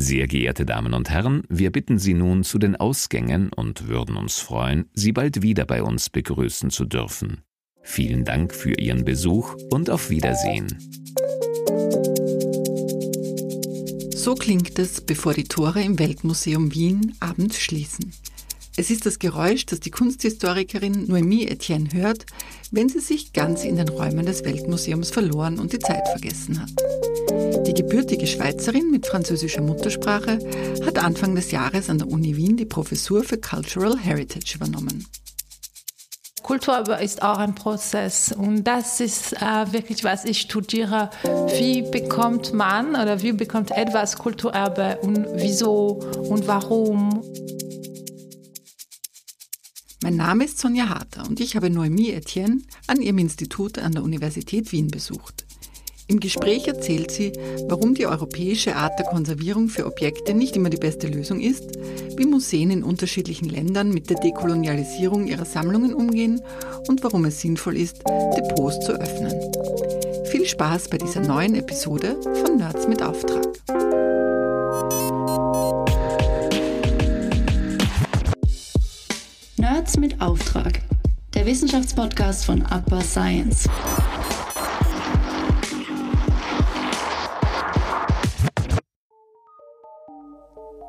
Sehr 0.00 0.28
geehrte 0.28 0.64
Damen 0.64 0.94
und 0.94 1.10
Herren, 1.10 1.42
wir 1.48 1.72
bitten 1.72 1.98
Sie 1.98 2.14
nun 2.14 2.44
zu 2.44 2.60
den 2.60 2.76
Ausgängen 2.76 3.52
und 3.52 3.88
würden 3.88 4.16
uns 4.16 4.38
freuen, 4.38 4.88
Sie 4.94 5.10
bald 5.10 5.42
wieder 5.42 5.66
bei 5.66 5.82
uns 5.82 6.08
begrüßen 6.08 6.70
zu 6.70 6.84
dürfen. 6.84 7.42
Vielen 7.82 8.24
Dank 8.24 8.54
für 8.54 8.74
Ihren 8.78 9.04
Besuch 9.04 9.56
und 9.70 9.90
auf 9.90 10.08
Wiedersehen. 10.08 10.68
So 14.14 14.36
klingt 14.36 14.78
es, 14.78 15.00
bevor 15.00 15.34
die 15.34 15.44
Tore 15.44 15.82
im 15.82 15.98
Weltmuseum 15.98 16.72
Wien 16.72 17.16
abends 17.18 17.60
schließen. 17.60 18.12
Es 18.76 18.90
ist 18.90 19.04
das 19.04 19.18
Geräusch, 19.18 19.66
das 19.66 19.80
die 19.80 19.90
Kunsthistorikerin 19.90 21.08
Noemie 21.08 21.48
Etienne 21.48 21.88
hört, 21.92 22.24
wenn 22.70 22.88
sie 22.88 23.00
sich 23.00 23.32
ganz 23.32 23.64
in 23.64 23.74
den 23.74 23.88
Räumen 23.88 24.26
des 24.26 24.44
Weltmuseums 24.44 25.10
verloren 25.10 25.58
und 25.58 25.72
die 25.72 25.80
Zeit 25.80 26.06
vergessen 26.06 26.62
hat. 26.62 26.70
Die 27.66 27.74
gebürtige 27.74 28.26
Schweizerin 28.26 28.90
mit 28.90 29.06
französischer 29.06 29.60
Muttersprache 29.60 30.38
hat 30.84 30.98
Anfang 30.98 31.34
des 31.34 31.50
Jahres 31.50 31.90
an 31.90 31.98
der 31.98 32.08
Uni 32.08 32.36
Wien 32.36 32.56
die 32.56 32.64
Professur 32.64 33.24
für 33.24 33.38
Cultural 33.38 33.98
Heritage 33.98 34.56
übernommen. 34.56 35.06
Kultur 36.48 36.98
ist 36.98 37.20
auch 37.20 37.36
ein 37.36 37.54
Prozess 37.54 38.32
und 38.32 38.64
das 38.64 39.00
ist 39.00 39.34
äh, 39.34 39.72
wirklich, 39.72 40.02
was 40.02 40.24
ich 40.24 40.40
studiere. 40.40 41.10
Wie 41.58 41.82
bekommt 41.82 42.54
man 42.54 42.90
oder 42.90 43.20
wie 43.20 43.32
bekommt 43.32 43.70
etwas 43.72 44.16
Kulturerbe 44.16 44.98
und 45.02 45.26
wieso 45.34 46.00
und 46.30 46.46
warum? 46.46 47.22
Mein 50.02 50.16
Name 50.16 50.44
ist 50.44 50.58
Sonja 50.58 50.88
Harter 50.88 51.28
und 51.28 51.38
ich 51.38 51.54
habe 51.54 51.68
Noemie 51.68 52.12
Etienne 52.12 52.62
an 52.86 53.02
ihrem 53.02 53.18
Institut 53.18 53.78
an 53.78 53.92
der 53.92 54.02
Universität 54.02 54.72
Wien 54.72 54.88
besucht. 54.88 55.44
Im 56.10 56.20
Gespräch 56.20 56.66
erzählt 56.66 57.10
sie, 57.10 57.32
warum 57.68 57.94
die 57.94 58.06
europäische 58.06 58.76
Art 58.76 58.98
der 58.98 59.04
Konservierung 59.04 59.68
für 59.68 59.84
Objekte 59.84 60.32
nicht 60.32 60.56
immer 60.56 60.70
die 60.70 60.78
beste 60.78 61.06
Lösung 61.06 61.38
ist, 61.38 61.78
wie 62.16 62.24
Museen 62.24 62.70
in 62.70 62.82
unterschiedlichen 62.82 63.50
Ländern 63.50 63.90
mit 63.90 64.08
der 64.08 64.18
Dekolonialisierung 64.18 65.26
ihrer 65.26 65.44
Sammlungen 65.44 65.92
umgehen 65.92 66.40
und 66.88 67.04
warum 67.04 67.26
es 67.26 67.42
sinnvoll 67.42 67.76
ist, 67.76 67.98
Depots 68.08 68.80
zu 68.86 68.92
öffnen. 68.92 69.34
Viel 70.30 70.46
Spaß 70.46 70.88
bei 70.88 70.96
dieser 70.96 71.20
neuen 71.20 71.54
Episode 71.54 72.16
von 72.42 72.56
Nerds 72.56 72.88
mit 72.88 73.02
Auftrag. 73.02 73.46
Nerds 79.58 79.98
mit 79.98 80.18
Auftrag, 80.22 80.80
der 81.34 81.44
Wissenschaftspodcast 81.44 82.46
von 82.46 82.62
Upper 82.62 83.02
Science. 83.02 83.68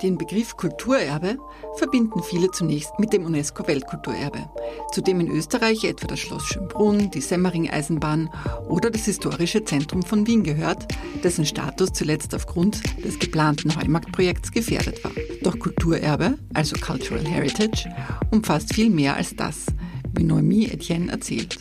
Den 0.01 0.17
Begriff 0.17 0.55
Kulturerbe 0.55 1.37
verbinden 1.75 2.23
viele 2.23 2.49
zunächst 2.51 2.97
mit 2.99 3.11
dem 3.11 3.25
UNESCO-Weltkulturerbe, 3.25 4.49
zu 4.93 5.01
dem 5.01 5.19
in 5.19 5.29
Österreich 5.29 5.83
etwa 5.83 6.07
das 6.07 6.19
Schloss 6.19 6.45
Schönbrunn, 6.45 7.11
die 7.11 7.19
Semmering-Eisenbahn 7.19 8.29
oder 8.69 8.91
das 8.91 9.03
historische 9.03 9.65
Zentrum 9.65 10.03
von 10.03 10.25
Wien 10.25 10.43
gehört, 10.43 10.87
dessen 11.21 11.45
Status 11.45 11.91
zuletzt 11.91 12.33
aufgrund 12.33 12.81
des 13.03 13.19
geplanten 13.19 13.75
Heumarktprojekts 13.75 14.53
gefährdet 14.53 15.03
war. 15.03 15.11
Doch 15.43 15.59
Kulturerbe, 15.59 16.37
also 16.53 16.77
Cultural 16.77 17.25
Heritage, 17.25 17.93
umfasst 18.31 18.73
viel 18.73 18.89
mehr 18.89 19.17
als 19.17 19.35
das, 19.35 19.65
wie 20.15 20.23
Noemie 20.23 20.67
Etienne 20.67 21.11
erzählt. 21.11 21.59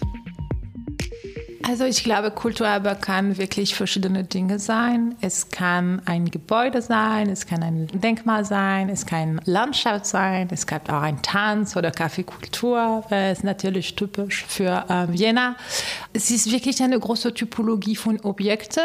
Also 1.68 1.84
ich 1.84 2.02
glaube, 2.02 2.30
Kulturerbe 2.30 2.96
kann 2.98 3.36
wirklich 3.36 3.74
verschiedene 3.74 4.24
Dinge 4.24 4.58
sein. 4.58 5.16
Es 5.20 5.50
kann 5.50 6.00
ein 6.06 6.30
Gebäude 6.30 6.80
sein, 6.80 7.28
es 7.28 7.44
kann 7.44 7.62
ein 7.62 7.88
Denkmal 7.88 8.46
sein, 8.46 8.88
es 8.88 9.04
kann 9.04 9.38
Landschaft 9.44 10.06
sein, 10.06 10.48
es 10.50 10.66
kann 10.66 10.80
auch 10.88 11.02
ein 11.02 11.20
Tanz 11.20 11.76
oder 11.76 11.90
Kaffeekultur. 11.90 13.04
Das 13.10 13.38
ist 13.38 13.44
natürlich 13.44 13.94
typisch 13.96 14.46
für 14.48 14.86
äh, 14.88 15.12
Vienna. 15.12 15.56
Es 16.14 16.30
ist 16.30 16.50
wirklich 16.50 16.82
eine 16.82 16.98
große 16.98 17.34
Typologie 17.34 17.96
von 17.96 18.18
Objekten. 18.20 18.84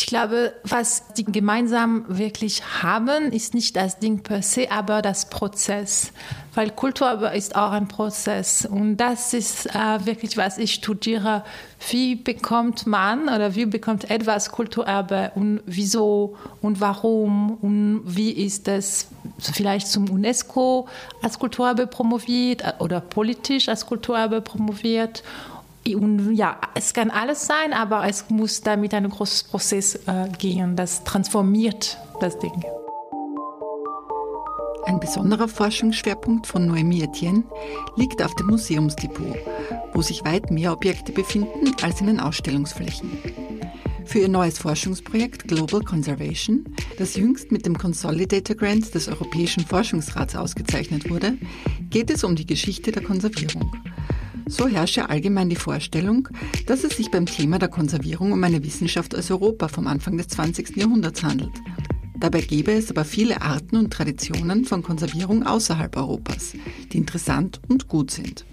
Ich 0.00 0.06
glaube, 0.06 0.52
was 0.62 1.02
die 1.14 1.24
gemeinsam 1.24 2.04
wirklich 2.06 2.62
haben, 2.84 3.32
ist 3.32 3.52
nicht 3.52 3.74
das 3.74 3.98
Ding 3.98 4.22
per 4.22 4.42
se, 4.42 4.70
aber 4.70 5.02
das 5.02 5.28
Prozess. 5.28 6.12
Weil 6.54 6.70
Kultur 6.70 7.32
ist 7.32 7.56
auch 7.56 7.72
ein 7.72 7.88
Prozess. 7.88 8.64
Und 8.64 8.98
das 8.98 9.34
ist 9.34 9.66
äh, 9.66 10.06
wirklich, 10.06 10.36
was 10.36 10.56
ich 10.56 10.74
studiere. 10.74 11.42
Wie 11.90 12.14
bekommt 12.14 12.86
man 12.86 13.24
oder 13.24 13.56
wie 13.56 13.66
bekommt 13.66 14.08
etwas 14.08 14.52
Kulturerbe 14.52 15.32
und 15.34 15.62
wieso 15.66 16.36
und 16.62 16.80
warum 16.80 17.54
und 17.60 18.02
wie 18.04 18.30
ist 18.30 18.68
es 18.68 19.08
vielleicht 19.40 19.88
zum 19.88 20.08
UNESCO 20.08 20.86
als 21.22 21.40
Kulturerbe 21.40 21.88
promoviert 21.88 22.62
oder 22.78 23.00
politisch 23.00 23.68
als 23.68 23.84
Kulturerbe 23.84 24.42
promoviert? 24.42 25.24
Ja, 25.84 26.58
es 26.74 26.92
kann 26.92 27.10
alles 27.10 27.46
sein, 27.46 27.72
aber 27.72 28.06
es 28.06 28.28
muss 28.28 28.60
damit 28.60 28.92
ein 28.92 29.08
großes 29.08 29.44
Prozess 29.44 29.94
äh, 30.06 30.28
gehen, 30.38 30.76
das 30.76 31.02
transformiert 31.04 31.98
das 32.20 32.38
Ding. 32.38 32.62
Ein 34.84 35.00
besonderer 35.00 35.48
Forschungsschwerpunkt 35.48 36.46
von 36.46 36.66
Noemi 36.66 37.02
Etienne 37.02 37.44
liegt 37.96 38.22
auf 38.22 38.34
dem 38.36 38.46
Museumsdepot, 38.46 39.36
wo 39.92 40.00
sich 40.00 40.24
weit 40.24 40.50
mehr 40.50 40.72
Objekte 40.72 41.12
befinden 41.12 41.74
als 41.82 42.00
in 42.00 42.06
den 42.06 42.20
Ausstellungsflächen. 42.20 43.10
Für 44.06 44.20
ihr 44.20 44.28
neues 44.28 44.58
Forschungsprojekt 44.58 45.46
Global 45.46 45.82
Conservation, 45.82 46.64
das 46.96 47.16
jüngst 47.16 47.52
mit 47.52 47.66
dem 47.66 47.76
Consolidator 47.76 48.56
Grant 48.56 48.94
des 48.94 49.06
Europäischen 49.08 49.66
Forschungsrats 49.66 50.34
ausgezeichnet 50.34 51.10
wurde, 51.10 51.36
geht 51.90 52.10
es 52.10 52.24
um 52.24 52.34
die 52.34 52.46
Geschichte 52.46 52.90
der 52.90 53.02
Konservierung. 53.02 53.70
So 54.48 54.66
herrsche 54.66 55.08
allgemein 55.10 55.50
die 55.50 55.56
Vorstellung, 55.56 56.28
dass 56.66 56.84
es 56.84 56.96
sich 56.96 57.10
beim 57.10 57.26
Thema 57.26 57.58
der 57.58 57.68
Konservierung 57.68 58.32
um 58.32 58.42
eine 58.42 58.64
Wissenschaft 58.64 59.14
aus 59.14 59.30
Europa 59.30 59.68
vom 59.68 59.86
Anfang 59.86 60.16
des 60.16 60.28
20. 60.28 60.76
Jahrhunderts 60.76 61.22
handelt. 61.22 61.52
Dabei 62.18 62.40
gäbe 62.40 62.72
es 62.72 62.90
aber 62.90 63.04
viele 63.04 63.42
Arten 63.42 63.76
und 63.76 63.92
Traditionen 63.92 64.64
von 64.64 64.82
Konservierung 64.82 65.46
außerhalb 65.46 65.96
Europas, 65.96 66.54
die 66.92 66.96
interessant 66.96 67.60
und 67.68 67.88
gut 67.88 68.10
sind. 68.10 68.44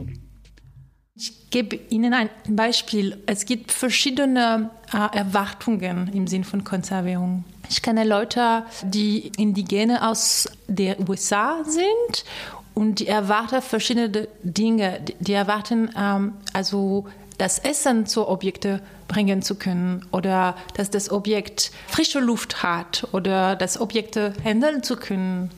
Ich 1.18 1.50
gebe 1.50 1.80
Ihnen 1.90 2.14
ein 2.14 2.30
Beispiel. 2.50 3.24
Es 3.26 3.46
gibt 3.46 3.72
verschiedene 3.72 4.70
äh, 4.92 5.18
Erwartungen 5.18 6.10
im 6.14 6.28
Sinn 6.28 6.44
von 6.44 6.66
Konservierung. 6.66 7.46
Ich 7.70 7.82
kenne 7.82 8.04
Leute, 8.04 8.66
die 8.84 9.32
Indigene 9.38 10.08
aus 10.08 10.50
der 10.68 11.00
USA 11.08 11.64
sind 11.64 12.26
und 12.76 13.00
die 13.00 13.08
erwarten 13.08 13.62
verschiedene 13.62 14.28
Dinge. 14.44 15.02
Die 15.20 15.34
erwarten 15.34 15.90
ähm, 15.98 16.34
also 16.54 17.06
das 17.38 17.60
Essen 17.60 18.06
zu 18.06 18.28
Objekte 18.28 18.82
bringen 19.08 19.42
zu 19.42 19.56
können 19.56 20.06
oder 20.12 20.56
dass 20.76 20.90
das 20.90 21.12
Objekt 21.12 21.72
frische 21.88 22.20
Luft 22.20 22.64
hat 22.64 23.08
oder 23.12 23.56
das 23.56 23.80
Objekte 23.80 24.34
handeln 24.44 24.84
zu 24.84 24.98
können. 24.98 25.52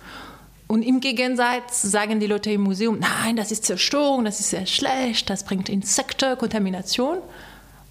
Und 0.67 0.83
im 0.83 0.99
Gegensatz 0.99 1.81
sagen 1.81 2.19
die 2.19 2.27
Leute 2.27 2.51
im 2.51 2.61
Museum, 2.61 2.99
nein, 2.99 3.35
das 3.35 3.51
ist 3.51 3.65
Zerstörung, 3.65 4.25
das 4.25 4.39
ist 4.39 4.49
sehr 4.49 4.65
schlecht, 4.65 5.29
das 5.29 5.43
bringt 5.43 5.69
Insekten, 5.69 6.37
Kontamination. 6.37 7.19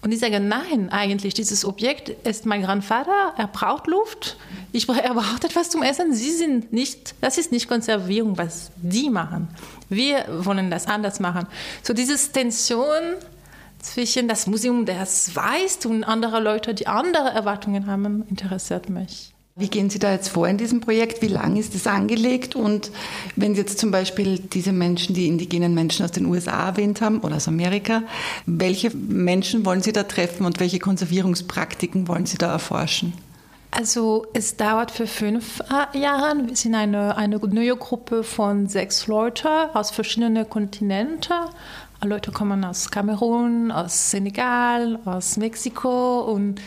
Und 0.01 0.11
die 0.11 0.17
sagen, 0.17 0.47
nein, 0.47 0.89
eigentlich, 0.89 1.33
dieses 1.33 1.65
Objekt 1.65 2.09
ist 2.09 2.45
mein 2.45 2.61
Grandvater, 2.61 3.33
er 3.35 3.47
braucht 3.47 3.87
Luft, 3.87 4.37
ich, 4.71 4.87
er 4.87 5.13
braucht 5.13 5.43
etwas 5.43 5.69
zum 5.69 5.81
Essen. 5.81 6.13
Sie 6.13 6.31
sind 6.31 6.71
nicht, 6.71 7.15
das 7.19 7.37
ist 7.37 7.51
nicht 7.51 7.67
Konservierung, 7.67 8.37
was 8.37 8.71
die 8.77 9.09
machen. 9.09 9.47
Wir 9.89 10.25
wollen 10.29 10.69
das 10.69 10.87
anders 10.87 11.19
machen. 11.19 11.47
So 11.81 11.93
diese 11.93 12.15
Tension 12.31 13.15
zwischen 13.79 14.27
das 14.27 14.47
Museum, 14.47 14.85
das 14.85 15.35
weiß, 15.35 15.85
und 15.85 16.03
andere 16.03 16.39
Leute, 16.39 16.73
die 16.73 16.87
andere 16.87 17.29
Erwartungen 17.29 17.87
haben, 17.87 18.23
interessiert 18.29 18.89
mich. 18.89 19.33
Wie 19.59 19.69
gehen 19.69 19.89
Sie 19.89 19.97
da 19.97 20.11
jetzt 20.11 20.29
vor 20.29 20.47
in 20.47 20.59
diesem 20.59 20.81
Projekt? 20.81 21.23
Wie 21.23 21.27
lange 21.27 21.59
ist 21.59 21.73
es 21.73 21.87
angelegt? 21.87 22.55
Und 22.55 22.91
wenn 23.35 23.55
Sie 23.55 23.61
jetzt 23.61 23.79
zum 23.79 23.89
Beispiel 23.89 24.37
diese 24.37 24.71
Menschen, 24.71 25.15
die 25.15 25.25
indigenen 25.25 25.73
Menschen 25.73 26.05
aus 26.05 26.11
den 26.11 26.27
USA 26.27 26.67
erwähnt 26.67 27.01
haben 27.01 27.21
oder 27.21 27.37
aus 27.37 27.47
Amerika, 27.47 28.03
welche 28.45 28.91
Menschen 28.95 29.65
wollen 29.65 29.81
Sie 29.81 29.93
da 29.93 30.03
treffen 30.03 30.45
und 30.45 30.59
welche 30.59 30.77
Konservierungspraktiken 30.77 32.07
wollen 32.07 32.27
Sie 32.27 32.37
da 32.37 32.51
erforschen? 32.51 33.13
Also 33.71 34.27
es 34.33 34.57
dauert 34.57 34.91
für 34.91 35.07
fünf 35.07 35.59
äh, 35.61 35.97
Jahre. 35.97 36.37
Wir 36.47 36.55
sind 36.55 36.75
eine, 36.75 37.17
eine 37.17 37.37
neue 37.39 37.75
Gruppe 37.75 38.23
von 38.23 38.67
sechs 38.67 39.07
Leuten 39.07 39.47
aus 39.73 39.89
verschiedenen 39.89 40.47
Kontinenten. 40.47 41.33
Leute 42.03 42.31
kommen 42.31 42.63
aus 42.63 42.91
Kamerun, 42.91 43.71
aus 43.71 44.11
Senegal, 44.11 44.99
aus 45.05 45.35
Mexiko 45.37 46.21
und 46.21 46.61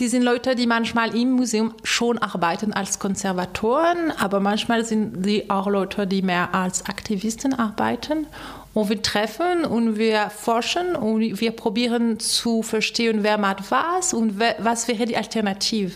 die 0.00 0.08
sind 0.08 0.22
Leute, 0.22 0.56
die 0.56 0.66
manchmal 0.66 1.14
im 1.16 1.32
Museum 1.32 1.74
schon 1.84 2.18
arbeiten 2.18 2.72
als 2.72 2.98
Konservatoren, 2.98 4.10
aber 4.18 4.40
manchmal 4.40 4.84
sind 4.84 5.24
die 5.24 5.48
auch 5.50 5.68
Leute, 5.68 6.06
die 6.06 6.22
mehr 6.22 6.54
als 6.54 6.86
Aktivisten 6.86 7.54
arbeiten. 7.54 8.26
Und 8.72 8.88
wir 8.88 9.00
treffen 9.00 9.64
und 9.64 9.98
wir 9.98 10.30
forschen 10.30 10.96
und 10.96 11.40
wir 11.40 11.52
probieren 11.52 12.18
zu 12.18 12.62
verstehen, 12.64 13.22
wer 13.22 13.38
macht 13.38 13.70
was 13.70 14.12
und 14.12 14.40
was 14.58 14.88
wäre 14.88 15.06
die 15.06 15.16
Alternative. 15.16 15.92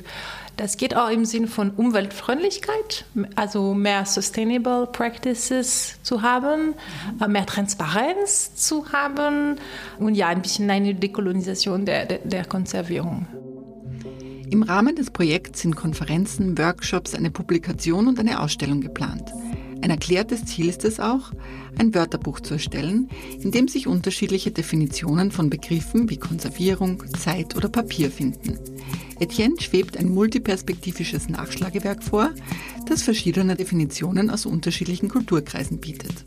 Das 0.56 0.76
geht 0.76 0.96
auch 0.96 1.08
im 1.08 1.24
Sinne 1.24 1.46
von 1.46 1.70
Umweltfreundlichkeit, 1.70 3.04
also 3.36 3.74
mehr 3.74 4.04
Sustainable 4.04 4.88
Practices 4.88 5.98
zu 6.02 6.22
haben, 6.22 6.74
äh, 7.20 7.28
mehr 7.28 7.46
Transparenz 7.46 8.56
zu 8.56 8.92
haben 8.92 9.56
und 10.00 10.16
ja, 10.16 10.28
ein 10.28 10.42
bisschen 10.42 10.68
eine 10.68 10.94
Dekolonisation 10.94 11.84
der, 11.84 12.06
der, 12.06 12.18
der 12.18 12.44
Konservierung. 12.44 13.28
Im 14.50 14.62
Rahmen 14.62 14.96
des 14.96 15.10
Projekts 15.10 15.60
sind 15.60 15.76
Konferenzen, 15.76 16.56
Workshops, 16.56 17.14
eine 17.14 17.30
Publikation 17.30 18.08
und 18.08 18.18
eine 18.18 18.40
Ausstellung 18.40 18.80
geplant. 18.80 19.30
Ein 19.82 19.90
erklärtes 19.90 20.46
Ziel 20.46 20.68
ist 20.68 20.84
es 20.84 21.00
auch, 21.00 21.32
ein 21.78 21.94
Wörterbuch 21.94 22.40
zu 22.40 22.54
erstellen, 22.54 23.10
in 23.40 23.50
dem 23.50 23.68
sich 23.68 23.86
unterschiedliche 23.86 24.50
Definitionen 24.50 25.30
von 25.30 25.50
Begriffen 25.50 26.08
wie 26.08 26.16
Konservierung, 26.16 27.04
Zeit 27.18 27.56
oder 27.56 27.68
Papier 27.68 28.10
finden. 28.10 28.58
Etienne 29.20 29.60
schwebt 29.60 29.96
ein 29.98 30.08
multiperspektivisches 30.08 31.28
Nachschlagewerk 31.28 32.02
vor, 32.02 32.30
das 32.86 33.02
verschiedene 33.02 33.54
Definitionen 33.54 34.30
aus 34.30 34.46
unterschiedlichen 34.46 35.08
Kulturkreisen 35.10 35.78
bietet. 35.78 36.24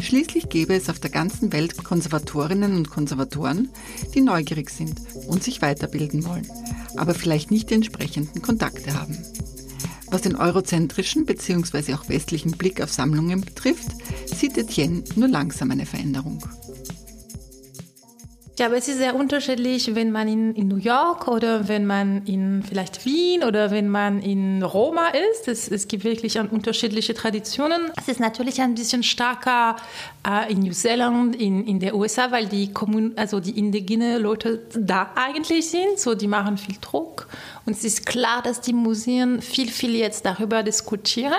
Schließlich 0.00 0.48
gäbe 0.48 0.74
es 0.74 0.88
auf 0.88 1.00
der 1.00 1.10
ganzen 1.10 1.52
Welt 1.52 1.82
Konservatorinnen 1.82 2.76
und 2.76 2.90
Konservatoren, 2.90 3.68
die 4.14 4.20
neugierig 4.20 4.70
sind 4.70 5.00
und 5.26 5.42
sich 5.42 5.60
weiterbilden 5.60 6.24
wollen, 6.24 6.46
aber 6.96 7.14
vielleicht 7.14 7.50
nicht 7.50 7.70
die 7.70 7.74
entsprechenden 7.74 8.42
Kontakte 8.42 8.94
haben. 8.94 9.18
Was 10.10 10.22
den 10.22 10.36
eurozentrischen 10.36 11.26
bzw. 11.26 11.94
auch 11.94 12.08
westlichen 12.08 12.52
Blick 12.52 12.80
auf 12.80 12.92
Sammlungen 12.92 13.42
betrifft, 13.42 13.88
sieht 14.26 14.56
Etienne 14.56 15.04
nur 15.16 15.28
langsam 15.28 15.70
eine 15.70 15.86
Veränderung. 15.86 16.42
Ja, 18.58 18.66
aber 18.66 18.76
es 18.76 18.88
ist 18.88 18.98
sehr 18.98 19.14
unterschiedlich, 19.14 19.94
wenn 19.94 20.10
man 20.10 20.26
in, 20.26 20.52
in, 20.56 20.66
New 20.66 20.78
York 20.78 21.28
oder 21.28 21.68
wenn 21.68 21.86
man 21.86 22.24
in 22.24 22.64
vielleicht 22.64 23.04
Wien 23.04 23.44
oder 23.44 23.70
wenn 23.70 23.88
man 23.88 24.20
in 24.20 24.64
Roma 24.64 25.10
ist. 25.30 25.46
Es, 25.46 25.68
es 25.68 25.86
gibt 25.86 26.02
wirklich 26.02 26.36
unterschiedliche 26.40 27.14
Traditionen. 27.14 27.92
Es 27.96 28.08
ist 28.08 28.18
natürlich 28.18 28.60
ein 28.60 28.74
bisschen 28.74 29.04
stärker 29.04 29.76
äh, 30.28 30.52
in 30.52 30.58
New 30.58 30.72
Zealand, 30.72 31.36
in, 31.36 31.68
in 31.68 31.78
der 31.78 31.94
USA, 31.94 32.32
weil 32.32 32.46
die 32.48 32.72
Kommun 32.72 33.12
also 33.14 33.38
die 33.38 33.56
indigene 33.56 34.18
Leute 34.18 34.66
da 34.74 35.10
eigentlich 35.14 35.70
sind. 35.70 36.00
So, 36.00 36.16
die 36.16 36.26
machen 36.26 36.58
viel 36.58 36.78
Druck. 36.80 37.28
Und 37.64 37.76
es 37.76 37.84
ist 37.84 38.06
klar, 38.06 38.42
dass 38.42 38.60
die 38.60 38.72
Museen 38.72 39.40
viel, 39.40 39.68
viel 39.68 39.94
jetzt 39.94 40.26
darüber 40.26 40.64
diskutieren. 40.64 41.32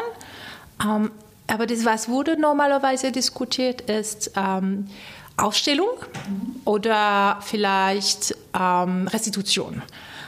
Ähm, 0.81 1.11
aber 1.47 1.65
das, 1.65 1.83
was 1.83 2.07
wurde 2.07 2.39
normalerweise 2.39 3.11
diskutiert, 3.11 3.81
ist 3.81 4.31
ähm, 4.37 4.87
Ausstellung 5.41 5.89
oder 6.65 7.39
vielleicht 7.41 8.35
ähm, 8.57 9.07
Restitution. 9.07 9.81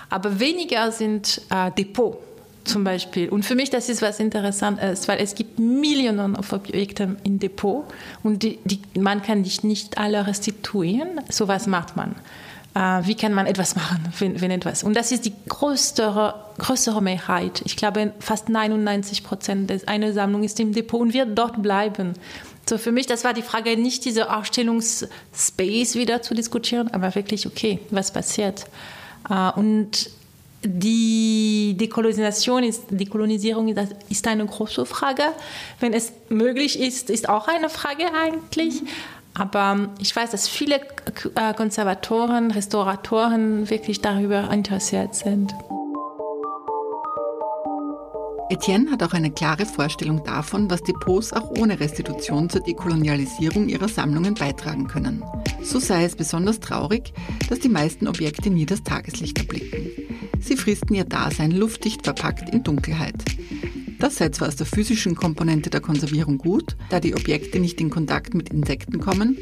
Aber 0.09 0.39
weniger 0.39 0.91
sind 0.91 1.41
äh, 1.49 1.71
Depot 1.71 2.17
zum 2.63 2.83
Beispiel. 2.83 3.29
Und 3.29 3.43
für 3.43 3.55
mich 3.55 3.69
das 3.69 3.89
ist 3.89 4.01
was 4.01 4.19
interessant 4.19 4.81
ist, 4.81 5.07
weil 5.07 5.19
es 5.19 5.35
gibt 5.35 5.59
Millionen 5.59 6.41
von 6.43 6.59
Objekten 6.59 7.17
in 7.23 7.39
Depot 7.39 7.85
und 8.23 8.43
die, 8.43 8.59
die, 8.65 8.79
man 8.99 9.21
kann 9.21 9.43
dich 9.43 9.63
nicht 9.63 9.97
alle 9.97 10.27
restituieren. 10.27 11.21
So 11.29 11.47
was 11.47 11.67
macht 11.67 11.95
man. 11.95 12.15
Äh, 12.73 13.05
wie 13.05 13.15
kann 13.15 13.33
man 13.33 13.47
etwas 13.47 13.75
machen, 13.75 14.13
wenn, 14.19 14.39
wenn, 14.41 14.51
etwas? 14.51 14.83
Und 14.83 14.95
das 14.95 15.11
ist 15.11 15.25
die 15.25 15.33
größere, 15.49 16.35
größere 16.57 17.01
Mehrheit. 17.01 17.61
Ich 17.65 17.75
glaube, 17.75 18.13
fast 18.19 18.49
99 18.49 19.23
Prozent 19.23 19.87
einer 19.87 20.13
Sammlung 20.13 20.43
ist 20.43 20.59
im 20.59 20.73
Depot 20.73 21.01
und 21.01 21.13
wird 21.13 21.37
dort 21.37 21.61
bleiben. 21.61 22.13
So 22.67 22.77
für 22.77 22.91
mich, 22.91 23.07
das 23.07 23.23
war 23.23 23.33
die 23.33 23.41
Frage, 23.41 23.75
nicht 23.75 24.05
diese 24.05 24.35
Ausstellungsspace 24.35 25.95
wieder 25.95 26.21
zu 26.21 26.33
diskutieren, 26.33 26.89
aber 26.93 27.13
wirklich, 27.15 27.47
okay, 27.47 27.79
was 27.89 28.11
passiert? 28.11 28.65
Äh, 29.29 29.51
und 29.51 30.09
die 30.63 31.75
Dekolonisation 31.79 32.63
ist, 32.63 32.83
Dekolonisierung 32.91 33.75
ist 34.09 34.27
eine 34.27 34.45
große 34.45 34.85
Frage. 34.85 35.23
Wenn 35.79 35.93
es 35.93 36.13
möglich 36.29 36.79
ist, 36.79 37.09
ist 37.09 37.27
auch 37.29 37.47
eine 37.47 37.69
Frage 37.69 38.05
eigentlich. 38.13 38.83
Aber 39.33 39.89
ich 39.99 40.15
weiß, 40.15 40.31
dass 40.31 40.47
viele 40.47 40.81
Konservatoren, 41.55 42.51
Restauratoren 42.51 43.69
wirklich 43.69 44.01
darüber 44.01 44.51
interessiert 44.51 45.15
sind. 45.15 45.53
Etienne 48.51 48.91
hat 48.91 49.01
auch 49.01 49.13
eine 49.13 49.31
klare 49.31 49.65
Vorstellung 49.65 50.25
davon, 50.25 50.69
was 50.69 50.83
Depots 50.83 51.31
auch 51.31 51.51
ohne 51.57 51.79
Restitution 51.79 52.49
zur 52.49 52.59
Dekolonialisierung 52.59 53.69
ihrer 53.69 53.87
Sammlungen 53.87 54.33
beitragen 54.33 54.89
können. 54.89 55.23
So 55.63 55.79
sei 55.79 56.03
es 56.03 56.17
besonders 56.17 56.59
traurig, 56.59 57.13
dass 57.47 57.59
die 57.59 57.69
meisten 57.69 58.09
Objekte 58.09 58.49
nie 58.49 58.65
das 58.65 58.83
Tageslicht 58.83 59.39
erblicken. 59.39 59.89
Sie 60.41 60.57
fristen 60.57 60.95
ihr 60.95 61.05
Dasein 61.05 61.51
luftdicht 61.51 62.03
verpackt 62.03 62.53
in 62.53 62.61
Dunkelheit. 62.61 63.23
Das 64.01 64.15
sei 64.15 64.29
zwar 64.29 64.47
aus 64.47 64.55
der 64.55 64.65
physischen 64.65 65.13
Komponente 65.13 65.69
der 65.69 65.79
Konservierung 65.79 66.39
gut, 66.39 66.75
da 66.89 66.99
die 66.99 67.13
Objekte 67.13 67.59
nicht 67.59 67.79
in 67.79 67.91
Kontakt 67.91 68.33
mit 68.33 68.49
Insekten 68.49 68.99
kommen, 68.99 69.37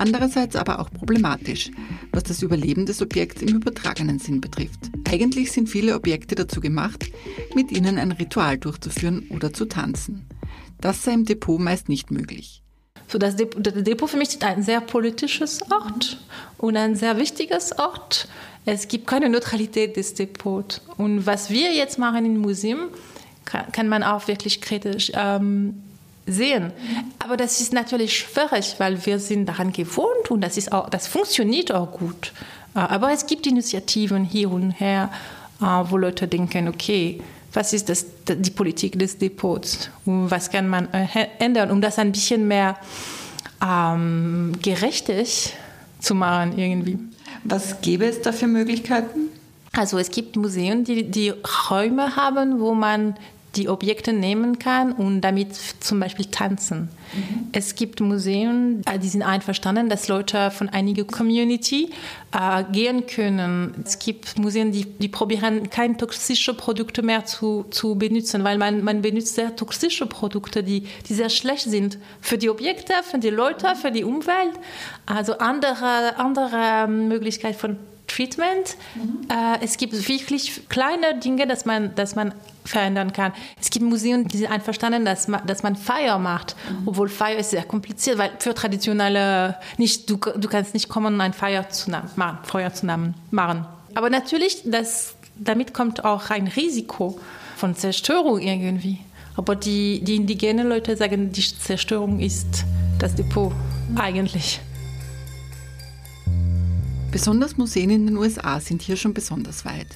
andererseits 0.00 0.56
aber 0.56 0.80
auch 0.80 0.90
problematisch, 0.90 1.70
was 2.10 2.24
das 2.24 2.42
Überleben 2.42 2.86
des 2.86 3.00
Objekts 3.02 3.40
im 3.40 3.54
übertragenen 3.54 4.18
Sinn 4.18 4.40
betrifft. 4.40 4.90
Eigentlich 5.08 5.52
sind 5.52 5.68
viele 5.68 5.94
Objekte 5.94 6.34
dazu 6.34 6.60
gemacht, 6.60 7.06
mit 7.54 7.70
ihnen 7.70 7.98
ein 7.98 8.10
Ritual 8.10 8.58
durchzuführen 8.58 9.28
oder 9.30 9.52
zu 9.52 9.66
tanzen. 9.66 10.26
Das 10.80 11.04
sei 11.04 11.12
im 11.12 11.24
Depot 11.24 11.60
meist 11.60 11.88
nicht 11.88 12.10
möglich. 12.10 12.64
So, 13.06 13.16
das 13.16 13.36
Depot 13.36 14.10
für 14.10 14.16
mich 14.16 14.30
ist 14.30 14.42
ein 14.42 14.64
sehr 14.64 14.80
politisches 14.80 15.60
Ort 15.70 16.20
und 16.58 16.76
ein 16.76 16.96
sehr 16.96 17.16
wichtiges 17.16 17.78
Ort. 17.78 18.26
Es 18.66 18.88
gibt 18.88 19.06
keine 19.06 19.28
Neutralität 19.28 19.96
des 19.96 20.14
Depots. 20.14 20.80
Und 20.96 21.26
was 21.26 21.50
wir 21.50 21.72
jetzt 21.72 21.98
machen 21.98 22.24
im 22.24 22.38
Museum, 22.38 22.88
kann, 23.50 23.72
kann 23.72 23.88
man 23.88 24.02
auch 24.02 24.28
wirklich 24.28 24.60
kritisch 24.60 25.12
ähm, 25.14 25.82
sehen. 26.26 26.72
Aber 27.18 27.36
das 27.36 27.60
ist 27.60 27.72
natürlich 27.72 28.16
schwierig, 28.16 28.76
weil 28.78 29.04
wir 29.04 29.18
sind 29.18 29.46
daran 29.46 29.72
gewohnt 29.72 30.30
und 30.30 30.40
das, 30.40 30.56
ist 30.56 30.72
auch, 30.72 30.88
das 30.88 31.06
funktioniert 31.06 31.72
auch 31.72 31.90
gut. 31.92 32.32
Äh, 32.74 32.80
aber 32.80 33.12
es 33.12 33.26
gibt 33.26 33.46
Initiativen 33.46 34.24
hier 34.24 34.50
und 34.50 34.70
her, 34.72 35.10
äh, 35.60 35.64
wo 35.64 35.96
Leute 35.96 36.28
denken, 36.28 36.68
okay, 36.68 37.20
was 37.52 37.72
ist 37.72 37.88
das, 37.88 38.06
die 38.28 38.50
Politik 38.50 38.98
des 38.98 39.18
Depots 39.18 39.90
und 40.04 40.30
was 40.30 40.50
kann 40.50 40.68
man 40.68 40.92
äh, 40.92 41.26
ändern, 41.38 41.70
um 41.70 41.80
das 41.80 41.98
ein 41.98 42.12
bisschen 42.12 42.46
mehr 42.46 42.76
ähm, 43.64 44.52
gerechtig 44.62 45.52
zu 45.98 46.14
machen 46.14 46.56
irgendwie. 46.56 46.98
Was 47.44 47.80
gäbe 47.80 48.06
es 48.06 48.22
da 48.22 48.32
für 48.32 48.46
Möglichkeiten? 48.46 49.30
Also 49.72 49.98
es 49.98 50.10
gibt 50.10 50.36
Museen, 50.36 50.84
die, 50.84 51.04
die 51.10 51.32
Räume 51.70 52.16
haben, 52.16 52.60
wo 52.60 52.74
man 52.74 53.14
die 53.56 53.68
Objekte 53.68 54.12
nehmen 54.12 54.58
kann 54.58 54.92
und 54.92 55.22
damit 55.22 55.54
zum 55.80 55.98
Beispiel 56.00 56.26
tanzen. 56.26 56.88
Mhm. 57.12 57.48
Es 57.52 57.74
gibt 57.74 58.00
Museen, 58.00 58.82
äh, 58.86 58.98
die 58.98 59.08
sind 59.08 59.22
einverstanden, 59.22 59.88
dass 59.88 60.08
Leute 60.08 60.50
von 60.50 60.68
einiger 60.68 61.04
Community 61.04 61.90
äh, 62.32 62.64
gehen 62.72 63.06
können. 63.06 63.74
Es 63.84 63.98
gibt 63.98 64.38
Museen, 64.38 64.70
die, 64.70 64.84
die 64.84 65.08
probieren, 65.08 65.68
keine 65.70 65.96
toxischen 65.96 66.56
Produkte 66.56 67.02
mehr 67.02 67.24
zu, 67.24 67.64
zu 67.70 67.96
benutzen, 67.96 68.44
weil 68.44 68.58
man, 68.58 68.84
man 68.84 69.02
benutzt 69.02 69.34
sehr 69.34 69.56
toxische 69.56 70.06
Produkte, 70.06 70.62
die, 70.62 70.86
die 71.08 71.14
sehr 71.14 71.30
schlecht 71.30 71.68
sind 71.68 71.98
für 72.20 72.38
die 72.38 72.50
Objekte, 72.50 72.92
für 73.02 73.18
die 73.18 73.30
Leute, 73.30 73.74
für 73.74 73.90
die 73.90 74.04
Umwelt. 74.04 74.54
Also 75.06 75.38
andere, 75.38 76.16
andere 76.18 76.86
Möglichkeiten 76.88 77.58
von 77.58 77.76
Treatment. 78.10 78.76
Mhm. 78.94 79.28
Äh, 79.30 79.64
es 79.64 79.76
gibt 79.76 79.92
wirklich 80.08 80.68
kleine 80.68 81.18
Dinge, 81.18 81.46
dass 81.46 81.64
man, 81.64 81.94
dass 81.94 82.14
man 82.14 82.34
verändern 82.64 83.12
kann. 83.12 83.32
Es 83.60 83.70
gibt 83.70 83.84
Museen, 83.84 84.26
die 84.28 84.38
sind 84.38 84.50
einverstanden, 84.50 85.04
dass 85.04 85.28
man, 85.28 85.46
dass 85.46 85.62
man 85.62 85.76
Feier 85.76 86.18
macht, 86.18 86.56
mhm. 86.68 86.88
obwohl 86.88 87.08
Feier 87.08 87.38
ist 87.38 87.50
sehr 87.50 87.64
kompliziert, 87.64 88.18
weil 88.18 88.30
für 88.38 88.54
traditionelle 88.54 89.56
nicht 89.78 90.10
du, 90.10 90.16
du 90.16 90.48
kannst 90.48 90.74
nicht 90.74 90.88
kommen 90.88 91.14
und 91.14 91.20
ein 91.20 91.32
Feuer 91.32 91.68
zu 91.68 91.90
machen, 91.90 92.38
Feuer 92.44 92.72
zu 92.72 92.86
machen. 93.30 93.66
Aber 93.94 94.10
natürlich, 94.10 94.62
das, 94.64 95.14
damit 95.36 95.74
kommt 95.74 96.04
auch 96.04 96.30
ein 96.30 96.48
Risiko 96.48 97.18
von 97.56 97.74
Zerstörung 97.74 98.40
irgendwie. 98.40 98.98
Aber 99.36 99.56
die, 99.56 100.02
die 100.02 100.16
indigenen 100.16 100.68
Leute 100.68 100.96
sagen, 100.96 101.32
die 101.32 101.42
Zerstörung 101.42 102.20
ist 102.20 102.64
das 102.98 103.14
Depot 103.14 103.52
eigentlich. 103.96 104.60
Besonders 107.12 107.56
Museen 107.56 107.90
in 107.90 108.06
den 108.06 108.16
USA 108.16 108.60
sind 108.60 108.82
hier 108.82 108.96
schon 108.96 109.14
besonders 109.14 109.64
weit. 109.64 109.88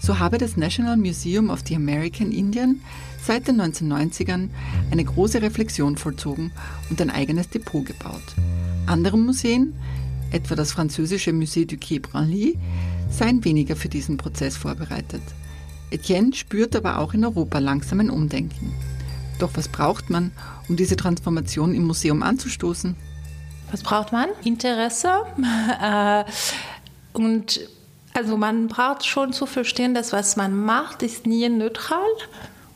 So 0.00 0.20
habe 0.20 0.38
das 0.38 0.56
National 0.56 0.96
Museum 0.96 1.50
of 1.50 1.60
the 1.66 1.74
American 1.74 2.30
Indian 2.30 2.80
seit 3.20 3.48
den 3.48 3.60
1990ern 3.60 4.48
eine 4.92 5.04
große 5.04 5.42
Reflexion 5.42 5.96
vollzogen 5.96 6.52
und 6.88 7.00
ein 7.00 7.10
eigenes 7.10 7.48
Depot 7.50 7.84
gebaut. 7.84 8.22
Andere 8.86 9.18
Museen, 9.18 9.74
etwa 10.30 10.54
das 10.54 10.70
französische 10.70 11.32
Musée 11.32 11.66
du 11.66 11.76
Quai 11.76 11.98
Branly, 11.98 12.56
seien 13.10 13.44
weniger 13.44 13.74
für 13.74 13.88
diesen 13.88 14.16
Prozess 14.16 14.56
vorbereitet. 14.56 15.22
Etienne 15.90 16.32
spürt 16.34 16.76
aber 16.76 16.98
auch 16.98 17.14
in 17.14 17.24
Europa 17.24 17.58
langsam 17.58 17.98
ein 17.98 18.10
Umdenken. 18.10 18.72
Doch 19.40 19.50
was 19.54 19.66
braucht 19.66 20.08
man, 20.08 20.30
um 20.68 20.76
diese 20.76 20.94
Transformation 20.94 21.74
im 21.74 21.84
Museum 21.84 22.22
anzustoßen? 22.22 22.94
Was 23.70 23.82
braucht 23.82 24.12
man? 24.12 24.28
Interesse 24.44 25.10
äh, 25.82 26.24
und 27.12 27.60
Also 28.12 28.36
man 28.36 28.66
braucht 28.66 29.06
schon 29.06 29.32
zu 29.32 29.46
verstehen, 29.46 29.94
dass 29.94 30.12
was 30.12 30.36
man 30.36 30.56
macht, 30.64 31.02
ist 31.02 31.26
nie 31.26 31.48
neutral 31.48 32.10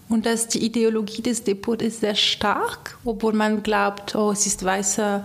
und 0.08 0.26
dass 0.26 0.46
die 0.48 0.64
Ideologie 0.64 1.22
des 1.22 1.42
Depots 1.42 1.84
ist 1.84 2.00
sehr 2.00 2.14
stark, 2.14 2.98
obwohl 3.04 3.32
man 3.32 3.62
glaubt, 3.62 4.14
oh, 4.14 4.30
es 4.30 4.46
ist 4.46 4.64
weißer 4.64 5.24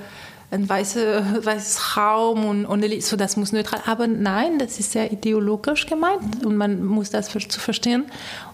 ein 0.52 0.68
weißer, 0.68 1.46
weißes 1.46 1.96
Raum 1.96 2.46
und, 2.46 2.66
und 2.66 3.04
so, 3.04 3.16
das 3.16 3.38
muss 3.38 3.52
neutral. 3.52 3.82
Aber 3.86 4.08
nein, 4.08 4.58
das 4.58 4.80
ist 4.80 4.94
sehr 4.94 5.12
ideologisch 5.12 5.86
gemeint 5.86 6.44
und 6.44 6.58
man 6.58 6.84
muss 6.84 7.12
das 7.12 7.30
zu 7.30 7.60
verstehen. 7.60 8.06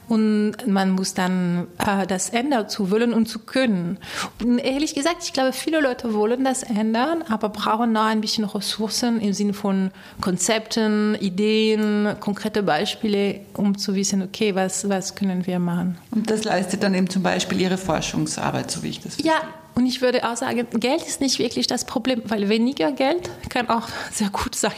Und 0.08 0.56
man 0.68 0.92
muss 0.92 1.14
dann 1.14 1.68
äh, 1.80 2.06
das 2.06 2.30
ändern 2.30 2.70
zu 2.70 2.92
wollen 2.92 3.14
und 3.14 3.28
zu 3.28 3.40
können. 3.40 3.98
Und 4.44 4.60
ehrlich 4.60 4.94
gesagt, 4.96 5.24
ich 5.24 5.34
glaube, 5.34 5.54
viele 5.54 5.82
Leute 5.82 6.14
wollen 6.14 6.44
das 6.44 6.64
ändern, 6.64 7.24
aber 7.28 7.50
brauchen 7.50 7.92
noch 7.92 8.06
ein 8.06 8.22
bisschen 8.22 8.46
Ressourcen 8.46 9.20
im 9.20 9.34
Sinne 9.34 9.54
von 9.54 9.92
Konzepten, 10.22 11.16
Ideen, 11.16 12.16
konkrete 12.20 12.64
Beispiele, 12.64 13.42
um 13.54 13.78
zu 13.78 13.96
wissen, 13.96 14.22
okay, 14.22 14.56
was, 14.56 14.88
was 14.90 15.16
können 15.16 15.46
wir 15.48 15.60
machen. 15.60 15.98
Und 16.12 16.30
das 16.30 16.44
leistet 16.44 16.84
dann 16.84 16.94
eben 16.94 17.10
zum 17.10 17.24
Beispiel 17.24 17.62
Ihre 17.62 17.78
Forschungsarbeit, 17.78 18.72
so 18.72 18.84
wie 18.84 18.90
ich 18.90 19.00
das 19.00 19.16
verstehe. 19.16 19.32
Ja, 19.32 19.42
und 19.76 19.86
ich 19.86 20.02
würde 20.02 20.24
auch 20.30 20.38
sagen, 20.38 20.66
Geld 20.80 21.02
ist 21.06 21.20
nicht 21.20 21.38
wirklich 21.38 21.68
das 21.68 21.84
Problem, 21.84 22.22
weil 22.26 22.48
weniger 22.48 22.94
Geld 22.94 23.30
kann 23.50 23.70
auch 23.70 23.88
sehr 24.12 24.30
gut 24.30 24.56
sein. 24.56 24.72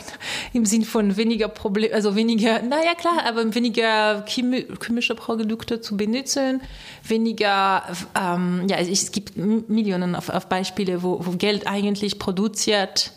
Im 0.53 0.65
Sinn 0.65 0.83
von 0.83 1.17
weniger 1.17 1.47
Problem, 1.47 1.91
also 1.93 2.15
weniger, 2.15 2.63
naja 2.63 2.95
klar, 2.95 3.23
aber 3.27 3.53
weniger 3.53 4.25
chemische 4.25 5.13
Produkte 5.13 5.81
zu 5.81 5.97
benutzen, 5.97 6.61
weniger, 7.03 7.83
ähm, 8.19 8.65
ja, 8.67 8.77
es 8.77 9.11
gibt 9.11 9.37
Millionen 9.37 10.15
auf, 10.15 10.29
auf 10.29 10.47
Beispiele, 10.47 11.03
wo, 11.03 11.19
wo, 11.23 11.31
Geld 11.31 11.67
eigentlich 11.67 12.17
produziert 12.17 13.11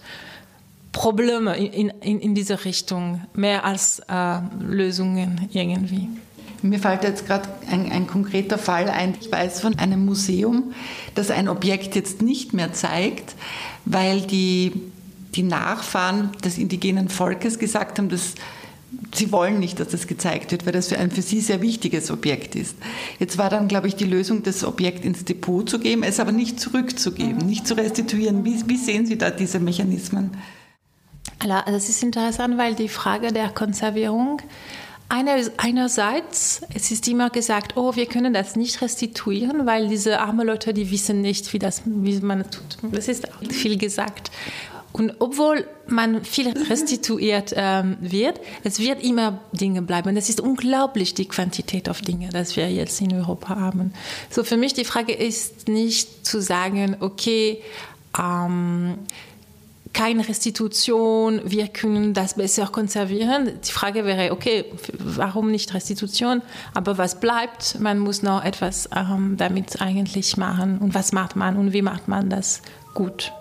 Probleme 0.93 1.57
in, 1.57 1.89
in, 1.89 2.21
in 2.21 2.35
diese 2.35 2.65
Richtung, 2.67 3.23
mehr 3.33 3.65
als 3.65 4.01
äh, 4.09 4.41
Lösungen 4.61 5.49
irgendwie. 5.53 6.09
Mir 6.63 6.79
fällt 6.79 7.05
jetzt 7.05 7.27
gerade 7.27 7.49
ein, 7.71 7.91
ein, 7.91 8.07
konkreter 8.07 8.59
Fall 8.59 8.89
ein. 8.89 9.15
Ich 9.21 9.31
weiß 9.31 9.61
von 9.61 9.79
einem 9.79 10.05
Museum, 10.05 10.75
das 11.15 11.31
ein 11.31 11.49
Objekt 11.49 11.95
jetzt 11.95 12.23
nicht 12.23 12.53
mehr 12.53 12.73
zeigt, 12.73 13.35
weil 13.85 14.21
die, 14.21 14.73
die 15.35 15.43
Nachfahren 15.43 16.31
des 16.45 16.59
indigenen 16.59 17.09
Volkes 17.09 17.59
gesagt 17.59 17.99
haben, 17.99 18.09
dass 18.09 18.35
sie 19.15 19.33
wollen 19.33 19.59
nicht, 19.59 19.81
dass 19.81 19.89
das 19.89 20.07
gezeigt 20.07 20.53
wird, 20.53 20.67
weil 20.67 20.73
das 20.73 20.89
für 20.89 20.99
ein 20.99 21.11
für 21.11 21.23
sie 21.23 21.41
sehr 21.41 21.63
wichtiges 21.63 22.11
Objekt 22.11 22.55
ist. 22.55 22.77
Jetzt 23.19 23.39
war 23.39 23.49
dann, 23.49 23.69
glaube 23.69 23.89
ich, 23.89 23.97
die 23.97 24.05
Lösung, 24.05 24.43
das 24.43 24.65
Objekt 24.65 25.05
ins 25.05 25.25
Depot 25.25 25.69
zu 25.69 25.79
geben, 25.79 26.03
es 26.03 26.21
aber 26.21 26.33
nicht 26.33 26.61
zurückzugeben, 26.61 27.47
nicht 27.47 27.67
zu 27.67 27.75
restituieren. 27.75 28.45
Wie, 28.45 28.63
wie 28.67 28.77
sehen 28.77 29.07
Sie 29.07 29.19
da 29.19 29.31
diese 29.31 29.61
Mechanismen? 29.61 30.37
Das 31.39 31.89
ist 31.89 32.03
interessant, 32.03 32.59
weil 32.59 32.75
die 32.75 32.89
Frage 32.89 33.33
der 33.33 33.49
Konservierung 33.49 34.43
einerseits, 35.11 36.63
es 36.73 36.91
ist 36.91 37.07
immer 37.09 37.31
gesagt, 37.31 37.77
oh, 37.77 37.97
wir 37.97 38.07
können 38.07 38.33
das 38.33 38.57
nicht 38.57 38.81
restituieren, 38.81 39.67
weil 39.67 39.89
diese 39.89 40.21
armen 40.21 40.47
Leute, 40.47 40.73
die 40.73 40.91
wissen 40.91 41.21
nicht, 41.21 41.53
wie, 41.53 41.59
das, 41.59 41.83
wie 41.85 42.21
man 42.21 42.39
das 42.39 42.51
tut. 42.51 42.93
Das 42.93 43.09
ist 43.09 43.29
viel 43.51 43.77
gesagt. 43.77 44.31
Und 44.93 45.15
obwohl 45.21 45.67
man 45.87 46.25
viel 46.25 46.49
restituiert 46.49 47.53
ähm, 47.57 47.97
wird, 48.01 48.41
es 48.65 48.81
wird 48.81 49.03
immer 49.05 49.41
Dinge 49.53 49.83
bleiben. 49.83 50.15
Das 50.15 50.29
ist 50.29 50.41
unglaublich, 50.41 51.15
die 51.15 51.27
Quantität 51.27 51.89
auf 51.89 52.01
Dinge, 52.01 52.29
dass 52.31 52.57
wir 52.57 52.71
jetzt 52.71 53.01
in 53.01 53.15
Europa 53.15 53.57
haben. 53.57 53.93
So 54.31 54.43
für 54.43 54.57
mich 54.57 54.75
die 54.75 54.85
Frage 54.85 55.13
ist 55.13 55.69
nicht 55.69 56.27
zu 56.27 56.41
sagen, 56.41 56.97
okay, 57.01 57.63
ähm, 58.19 58.99
keine 59.93 60.29
Restitution, 60.29 61.41
wir 61.45 61.69
können 61.69 62.15
das 62.15 62.35
besser 62.35 62.67
konservieren. 62.67 63.51
Die 63.67 63.73
Frage 63.73 64.05
wäre, 64.05 64.33
okay, 64.33 64.65
warum 64.99 65.51
nicht 65.51 65.75
Restitution? 65.75 66.43
Aber 66.75 66.99
was 66.99 67.21
bleibt? 67.21 67.81
Man 67.81 67.99
muss 67.99 68.23
noch 68.23 68.45
etwas 68.45 68.89
ähm, 68.95 69.37
damit 69.37 69.83
eigentlich 69.83 70.37
machen. 70.37 70.79
Und 70.79 70.95
was 70.95 71.13
macht 71.13 71.37
man 71.37 71.57
und 71.57 71.73
wie 71.73 71.83
macht 71.83 72.09
man 72.09 72.31
das 72.31 72.63
gut? 72.95 73.33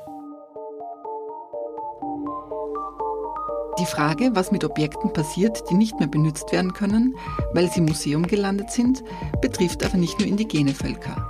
Die 3.79 3.85
Frage, 3.85 4.31
was 4.33 4.51
mit 4.51 4.65
Objekten 4.65 5.13
passiert, 5.13 5.63
die 5.69 5.75
nicht 5.75 5.99
mehr 5.99 6.09
benutzt 6.09 6.51
werden 6.51 6.73
können, 6.73 7.15
weil 7.53 7.71
sie 7.71 7.79
im 7.79 7.85
Museum 7.85 8.27
gelandet 8.27 8.71
sind, 8.71 9.03
betrifft 9.39 9.85
aber 9.85 9.97
nicht 9.97 10.19
nur 10.19 10.27
indigene 10.27 10.73
Völker. 10.73 11.25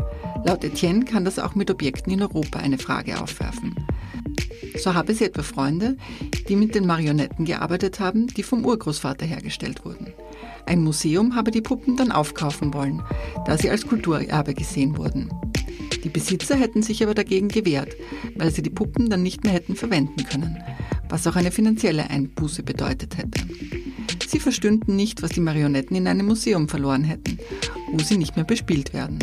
Laut 0.46 0.64
Etienne 0.64 1.06
kann 1.06 1.26
das 1.26 1.38
auch 1.38 1.54
mit 1.54 1.70
Objekten 1.70 2.12
in 2.12 2.24
Europa 2.24 2.58
eine 2.58 2.80
Frage 2.80 3.22
aufwerfen. 3.22 3.76
So 4.82 4.94
habe 4.94 5.14
sie 5.14 5.26
etwa 5.26 5.44
Freunde, 5.44 5.98
die 6.48 6.56
mit 6.56 6.74
den 6.74 6.86
Marionetten 6.86 7.46
gearbeitet 7.46 8.00
haben, 8.00 8.28
die 8.28 8.44
vom 8.44 8.66
Urgroßvater 8.66 9.26
hergestellt 9.26 9.84
wurden. 9.84 10.14
Ein 10.66 10.84
Museum 10.84 11.36
habe 11.36 11.52
die 11.52 11.62
Puppen 11.62 11.98
dann 11.98 12.12
aufkaufen 12.12 12.74
wollen, 12.74 13.02
da 13.46 13.58
sie 13.58 13.70
als 13.70 13.86
Kulturerbe 13.86 14.54
gesehen 14.54 14.98
wurden. 14.98 15.30
Die 16.04 16.10
Besitzer 16.10 16.56
hätten 16.56 16.82
sich 16.82 17.04
aber 17.04 17.14
dagegen 17.14 17.50
gewehrt, 17.50 17.96
weil 18.36 18.52
sie 18.52 18.62
die 18.62 18.70
Puppen 18.70 19.10
dann 19.10 19.22
nicht 19.22 19.44
mehr 19.44 19.52
hätten 19.52 19.76
verwenden 19.76 20.24
können, 20.24 20.58
was 21.10 21.28
auch 21.28 21.36
eine 21.36 21.52
finanzielle 21.52 22.10
Einbuße 22.10 22.64
bedeutet 22.64 23.18
hätte. 23.18 23.42
Sie 24.28 24.40
verstünden 24.40 24.96
nicht, 24.96 25.22
was 25.22 25.32
die 25.32 25.42
Marionetten 25.42 25.98
in 25.98 26.08
einem 26.08 26.28
Museum 26.28 26.70
verloren 26.70 27.04
hätten, 27.04 27.40
wo 27.92 28.00
sie 28.00 28.18
nicht 28.18 28.36
mehr 28.36 28.46
bespielt 28.46 28.94
werden. 28.94 29.20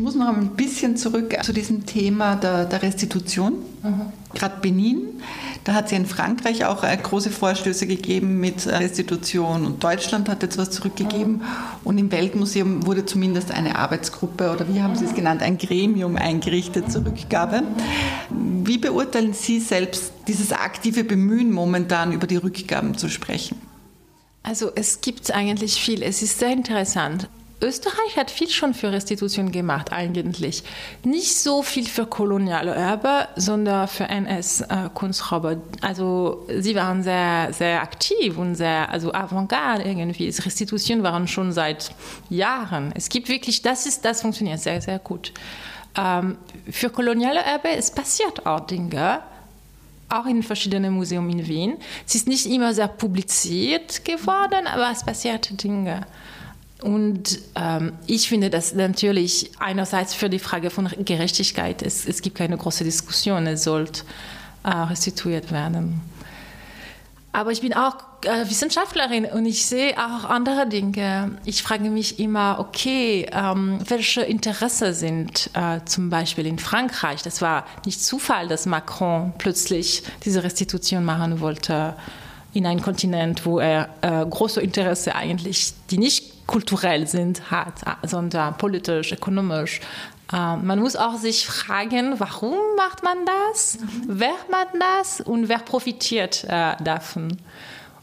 Muss 0.00 0.14
noch 0.14 0.28
ein 0.28 0.50
bisschen 0.56 0.96
zurück 0.96 1.36
zu 1.42 1.52
diesem 1.52 1.86
Thema 1.86 2.36
der, 2.36 2.64
der 2.64 2.82
Restitution. 2.82 3.54
Mhm. 3.82 4.12
Gerade 4.34 4.60
Benin, 4.60 5.20
da 5.64 5.74
hat 5.74 5.86
es 5.86 5.90
ja 5.90 5.98
in 5.98 6.06
Frankreich 6.06 6.64
auch 6.64 6.84
äh, 6.84 6.96
große 6.96 7.30
Vorstöße 7.30 7.86
gegeben 7.86 8.40
mit 8.40 8.66
äh, 8.66 8.76
Restitution 8.76 9.66
und 9.66 9.82
Deutschland 9.82 10.28
hat 10.28 10.42
jetzt 10.42 10.58
was 10.58 10.70
zurückgegeben. 10.70 11.34
Mhm. 11.34 11.42
Und 11.84 11.98
im 11.98 12.12
Weltmuseum 12.12 12.86
wurde 12.86 13.04
zumindest 13.04 13.52
eine 13.52 13.76
Arbeitsgruppe 13.76 14.52
oder 14.52 14.68
wie 14.72 14.82
haben 14.82 14.96
Sie 14.96 15.04
es 15.04 15.14
genannt, 15.14 15.42
ein 15.42 15.58
Gremium 15.58 16.16
eingerichtet 16.16 16.90
zur 16.90 17.04
Rückgabe. 17.04 17.62
Wie 18.30 18.78
beurteilen 18.78 19.32
Sie 19.32 19.60
selbst 19.60 20.12
dieses 20.28 20.52
aktive 20.52 21.04
Bemühen 21.04 21.52
momentan 21.52 22.12
über 22.12 22.26
die 22.26 22.36
Rückgaben 22.36 22.96
zu 22.96 23.08
sprechen? 23.08 23.56
Also 24.42 24.70
es 24.74 25.00
gibt 25.00 25.30
eigentlich 25.32 25.80
viel. 25.80 26.02
Es 26.02 26.22
ist 26.22 26.38
sehr 26.38 26.52
interessant. 26.52 27.28
Österreich 27.62 28.16
hat 28.16 28.30
viel 28.30 28.48
schon 28.48 28.74
für 28.74 28.90
Restitution 28.90 29.52
gemacht 29.52 29.92
eigentlich. 29.92 30.62
Nicht 31.04 31.36
so 31.36 31.62
viel 31.62 31.86
für 31.86 32.06
koloniale 32.06 32.74
Erbe, 32.74 33.28
sondern 33.36 33.86
für 33.86 34.04
NS-Kunsträuber. 34.04 35.58
Also 35.80 36.46
sie 36.58 36.74
waren 36.74 37.02
sehr, 37.02 37.52
sehr 37.52 37.82
aktiv 37.82 38.38
und 38.38 38.54
sehr 38.54 38.90
also 38.90 39.12
avantgarde 39.12 39.84
irgendwie. 39.84 40.28
Restitution 40.28 41.02
waren 41.02 41.28
schon 41.28 41.52
seit 41.52 41.92
Jahren. 42.30 42.92
Es 42.94 43.08
gibt 43.08 43.28
wirklich, 43.28 43.62
das 43.62 43.86
ist, 43.86 44.04
das 44.04 44.22
funktioniert 44.22 44.60
sehr, 44.60 44.80
sehr 44.80 44.98
gut. 44.98 45.32
Ähm, 45.96 46.38
für 46.70 46.88
koloniale 46.88 47.40
Erbe, 47.40 47.70
es 47.70 47.90
passiert 47.90 48.46
auch 48.46 48.60
Dinge 48.60 49.20
auch 50.10 50.26
in 50.26 50.42
verschiedenen 50.42 50.92
Museen 50.92 51.30
in 51.30 51.46
Wien. 51.46 51.76
Es 52.06 52.16
ist 52.16 52.26
nicht 52.26 52.46
immer 52.46 52.74
sehr 52.74 52.88
publiziert 52.88 54.04
geworden, 54.04 54.66
aber 54.66 54.90
es 54.90 55.04
passiert 55.04 55.62
Dinge. 55.62 56.04
Und 56.82 57.38
ähm, 57.54 57.92
ich 58.06 58.28
finde 58.28 58.50
das 58.50 58.74
natürlich 58.74 59.50
einerseits 59.58 60.14
für 60.14 60.30
die 60.30 60.38
Frage 60.38 60.70
von 60.70 60.88
Gerechtigkeit, 61.04 61.82
es, 61.82 62.06
es 62.06 62.22
gibt 62.22 62.36
keine 62.36 62.56
große 62.56 62.84
Diskussion, 62.84 63.46
es 63.46 63.64
sollte 63.64 64.02
äh, 64.64 64.70
restituiert 64.70 65.52
werden. 65.52 66.00
Aber 67.32 67.52
ich 67.52 67.60
bin 67.60 67.74
auch 67.74 67.96
äh, 68.24 68.48
Wissenschaftlerin 68.50 69.24
und 69.24 69.46
ich 69.46 69.64
sehe 69.64 69.96
auch 69.96 70.28
andere 70.28 70.66
Dinge. 70.66 71.38
Ich 71.44 71.62
frage 71.62 71.88
mich 71.88 72.18
immer, 72.18 72.58
okay, 72.58 73.26
ähm, 73.30 73.78
welche 73.86 74.22
Interessen 74.22 74.92
sind 74.92 75.50
äh, 75.54 75.80
zum 75.84 76.10
Beispiel 76.10 76.46
in 76.46 76.58
Frankreich? 76.58 77.22
Das 77.22 77.40
war 77.40 77.66
nicht 77.86 78.02
Zufall, 78.02 78.48
dass 78.48 78.66
Macron 78.66 79.32
plötzlich 79.38 80.02
diese 80.24 80.42
Restitution 80.42 81.04
machen 81.04 81.40
wollte 81.40 81.94
in 82.52 82.66
einem 82.66 82.82
Kontinent, 82.82 83.46
wo 83.46 83.60
er 83.60 83.90
äh, 84.00 84.26
große 84.26 84.60
Interesse 84.60 85.14
eigentlich, 85.14 85.72
die 85.90 85.98
nicht 85.98 86.39
kulturell 86.50 87.06
sind, 87.06 87.52
hat, 87.52 87.74
sondern 88.02 88.58
politisch, 88.58 89.12
ökonomisch. 89.12 89.80
Ähm, 90.32 90.66
man 90.66 90.80
muss 90.80 90.96
auch 90.96 91.14
sich 91.14 91.46
fragen, 91.46 92.18
warum 92.18 92.56
macht 92.76 93.04
man 93.04 93.18
das? 93.24 93.78
Mhm. 93.78 94.02
Wer 94.08 94.34
macht 94.50 94.74
das? 94.80 95.20
Und 95.20 95.48
wer 95.48 95.60
profitiert 95.60 96.44
äh, 96.48 96.74
davon? 96.82 97.36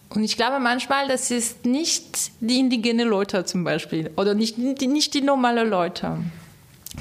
Und 0.08 0.24
ich 0.24 0.38
glaube 0.38 0.60
manchmal, 0.60 1.10
das 1.10 1.30
ist 1.30 1.66
nicht 1.66 2.32
die 2.40 2.60
indigene 2.60 3.04
Leute 3.04 3.44
zum 3.44 3.66
Beispiel 3.66 4.12
oder 4.16 4.34
nicht, 4.34 4.58
nicht 4.58 5.14
die 5.14 5.22
normale 5.22 5.66
Leute. 5.66 6.18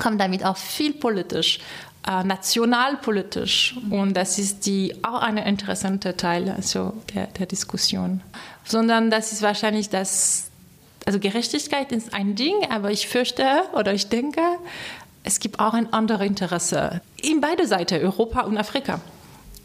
Kommt 0.00 0.20
damit 0.20 0.44
auch 0.44 0.56
viel 0.56 0.94
politisch, 0.94 1.60
äh, 2.08 2.24
nationalpolitisch. 2.24 3.76
Und 3.90 4.14
das 4.16 4.40
ist 4.40 4.66
die, 4.66 4.96
auch 5.04 5.22
ein 5.22 5.36
interessanter 5.36 6.16
Teil 6.16 6.50
also 6.50 6.92
der, 7.14 7.28
der 7.28 7.46
Diskussion. 7.46 8.20
Sondern 8.64 9.12
das 9.12 9.30
ist 9.30 9.42
wahrscheinlich 9.42 9.90
das 9.90 10.50
also 11.06 11.20
Gerechtigkeit 11.20 11.92
ist 11.92 12.12
ein 12.12 12.34
Ding, 12.34 12.56
aber 12.68 12.90
ich 12.90 13.06
fürchte 13.06 13.46
oder 13.74 13.94
ich 13.94 14.08
denke, 14.08 14.40
es 15.22 15.38
gibt 15.38 15.60
auch 15.60 15.72
ein 15.72 15.92
anderes 15.92 16.26
Interesse 16.26 17.00
in 17.22 17.40
beide 17.40 17.66
Seiten, 17.66 18.02
Europa 18.04 18.42
und 18.42 18.58
Afrika. 18.58 19.00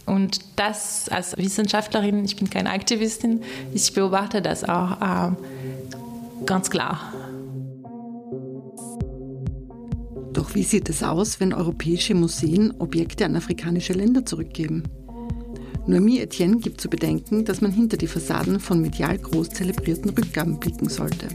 Und 0.06 0.40
das 0.56 1.10
als 1.10 1.36
Wissenschaftlerin, 1.38 2.24
ich 2.26 2.36
bin 2.36 2.50
keine 2.50 2.70
Aktivistin, 2.70 3.42
ich 3.74 3.92
beobachte 3.94 4.42
das 4.42 4.64
auch 4.64 5.02
äh, 5.02 5.32
ganz 6.46 6.70
klar. 6.70 7.12
Doch 10.34 10.54
wie 10.54 10.64
sieht 10.64 10.90
es 10.90 11.04
aus, 11.04 11.40
wenn 11.40 11.54
europäische 11.54 12.14
Museen 12.14 12.74
Objekte 12.80 13.26
an 13.26 13.36
afrikanische 13.36 13.94
Länder 13.94 14.26
zurückgeben? 14.26 14.84
Noemi 15.88 16.20
Etienne 16.20 16.58
gibt 16.58 16.80
zu 16.80 16.90
bedenken, 16.90 17.44
dass 17.44 17.62
man 17.62 17.72
hinter 17.72 17.98
die 17.98 18.08
Fassaden 18.08 18.60
von 18.60 18.82
medial 18.82 19.18
groß 19.18 19.50
zelebrierten 19.50 20.10
Rückgaben 20.10 20.60
blicken 20.60 20.90
sollte. 20.90 21.28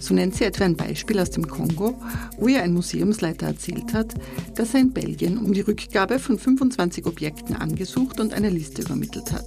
So 0.00 0.14
nennt 0.14 0.34
sie 0.34 0.44
etwa 0.44 0.64
ein 0.64 0.76
Beispiel 0.76 1.20
aus 1.20 1.30
dem 1.30 1.46
Kongo, 1.46 1.94
wo 2.38 2.48
ihr 2.48 2.62
ein 2.62 2.72
Museumsleiter 2.72 3.46
erzählt 3.46 3.92
hat, 3.92 4.14
dass 4.54 4.74
er 4.74 4.80
in 4.80 4.92
Belgien 4.92 5.38
um 5.38 5.52
die 5.52 5.60
Rückgabe 5.60 6.18
von 6.18 6.38
25 6.38 7.06
Objekten 7.06 7.54
angesucht 7.54 8.18
und 8.18 8.32
eine 8.32 8.50
Liste 8.50 8.82
übermittelt 8.82 9.30
hat. 9.30 9.46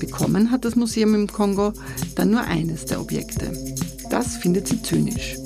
Bekommen 0.00 0.50
hat 0.50 0.64
das 0.64 0.76
Museum 0.76 1.14
im 1.14 1.26
Kongo 1.26 1.72
dann 2.14 2.30
nur 2.30 2.42
eines 2.42 2.86
der 2.86 3.00
Objekte. 3.00 3.52
Das 4.10 4.36
findet 4.36 4.68
sie 4.68 4.80
zynisch. 4.80 5.36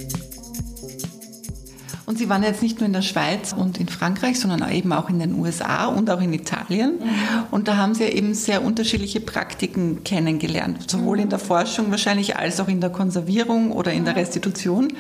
Und 2.13 2.19
Sie 2.19 2.29
waren 2.29 2.43
jetzt 2.43 2.61
nicht 2.61 2.79
nur 2.79 2.87
in 2.87 2.93
der 2.93 3.01
Schweiz 3.01 3.55
und 3.55 3.81
in 3.81 3.89
Frankreich, 3.89 4.39
sondern 4.39 4.71
eben 4.71 4.93
auch 4.93 5.09
in 5.09 5.19
den 5.19 5.35
USA 5.35 5.87
und 5.87 6.11
auch 6.11 6.21
in 6.21 6.35
Italien. 6.35 6.99
Mhm. 6.99 7.11
Und 7.51 7.69
da 7.69 7.79
haben 7.79 7.95
Sie 7.95 8.05
eben 8.05 8.35
sehr 8.35 8.63
unterschiedliche 8.63 9.19
Praktiken 9.19 10.05
kennengelernt, 10.05 10.91
sowohl 10.91 11.21
in 11.21 11.31
der 11.31 11.39
Forschung 11.39 11.91
wahrscheinlich 11.91 12.37
als 12.37 12.61
auch 12.61 12.69
in 12.69 12.83
der 12.83 12.91
Konservierung 12.91 13.73
oder 13.73 13.95
in 13.95 14.05
der 14.05 14.15
Restitution. 14.15 14.93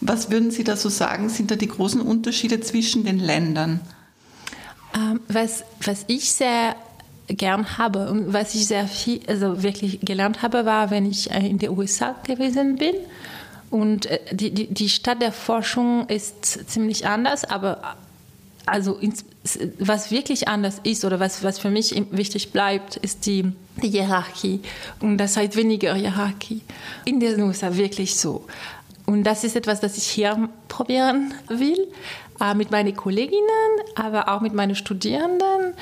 Was 0.00 0.32
würden 0.32 0.50
Sie 0.50 0.64
da 0.64 0.74
so 0.74 0.88
sagen, 0.88 1.28
sind 1.28 1.52
da 1.52 1.54
die 1.54 1.68
großen 1.68 2.00
Unterschiede 2.00 2.58
zwischen 2.58 3.04
den 3.04 3.20
Ländern? 3.20 3.78
Ähm, 4.96 5.20
was, 5.28 5.62
was 5.84 6.06
ich 6.08 6.32
sehr 6.32 6.74
gern 7.28 7.78
habe 7.78 8.10
und 8.10 8.32
was 8.32 8.56
ich 8.56 8.66
sehr 8.66 8.88
viel, 8.88 9.20
also 9.28 9.62
wirklich 9.62 10.00
gelernt 10.00 10.42
habe, 10.42 10.66
war, 10.66 10.90
wenn 10.90 11.06
ich 11.06 11.30
äh, 11.30 11.46
in 11.46 11.58
den 11.58 11.70
USA 11.70 12.16
gewesen 12.26 12.74
bin 12.74 12.96
und 13.70 14.06
äh, 14.06 14.20
die, 14.32 14.52
die, 14.52 14.66
die 14.66 14.88
Stadt 14.88 15.20
der 15.20 15.32
Forschung 15.32 16.06
ist 16.08 16.70
ziemlich 16.70 17.06
anders, 17.06 17.44
aber 17.44 17.96
also 18.66 18.98
was 19.78 20.10
wirklich 20.10 20.48
anders 20.48 20.80
ist 20.84 21.04
oder 21.04 21.20
was, 21.20 21.42
was 21.42 21.58
für 21.58 21.70
mich 21.70 21.94
wichtig 22.10 22.52
bleibt, 22.52 22.96
ist 22.96 23.26
die, 23.26 23.52
die 23.82 23.88
Hierarchie. 23.88 24.60
Und 25.00 25.18
das 25.18 25.36
heißt 25.36 25.56
weniger 25.56 25.94
Hierarchie. 25.94 26.60
In 27.04 27.20
der 27.20 27.38
USA 27.38 27.74
wirklich 27.74 28.16
so. 28.16 28.46
Und 29.06 29.24
das 29.24 29.44
ist 29.44 29.56
etwas, 29.56 29.80
das 29.80 29.96
ich 29.96 30.06
hier 30.06 30.50
probieren 30.68 31.32
will, 31.48 31.88
äh, 32.40 32.54
mit 32.54 32.70
meinen 32.70 32.94
Kolleginnen, 32.94 33.70
aber 33.94 34.28
auch 34.28 34.42
mit 34.42 34.52
meinen 34.52 34.74
Studierenden. 34.74 35.72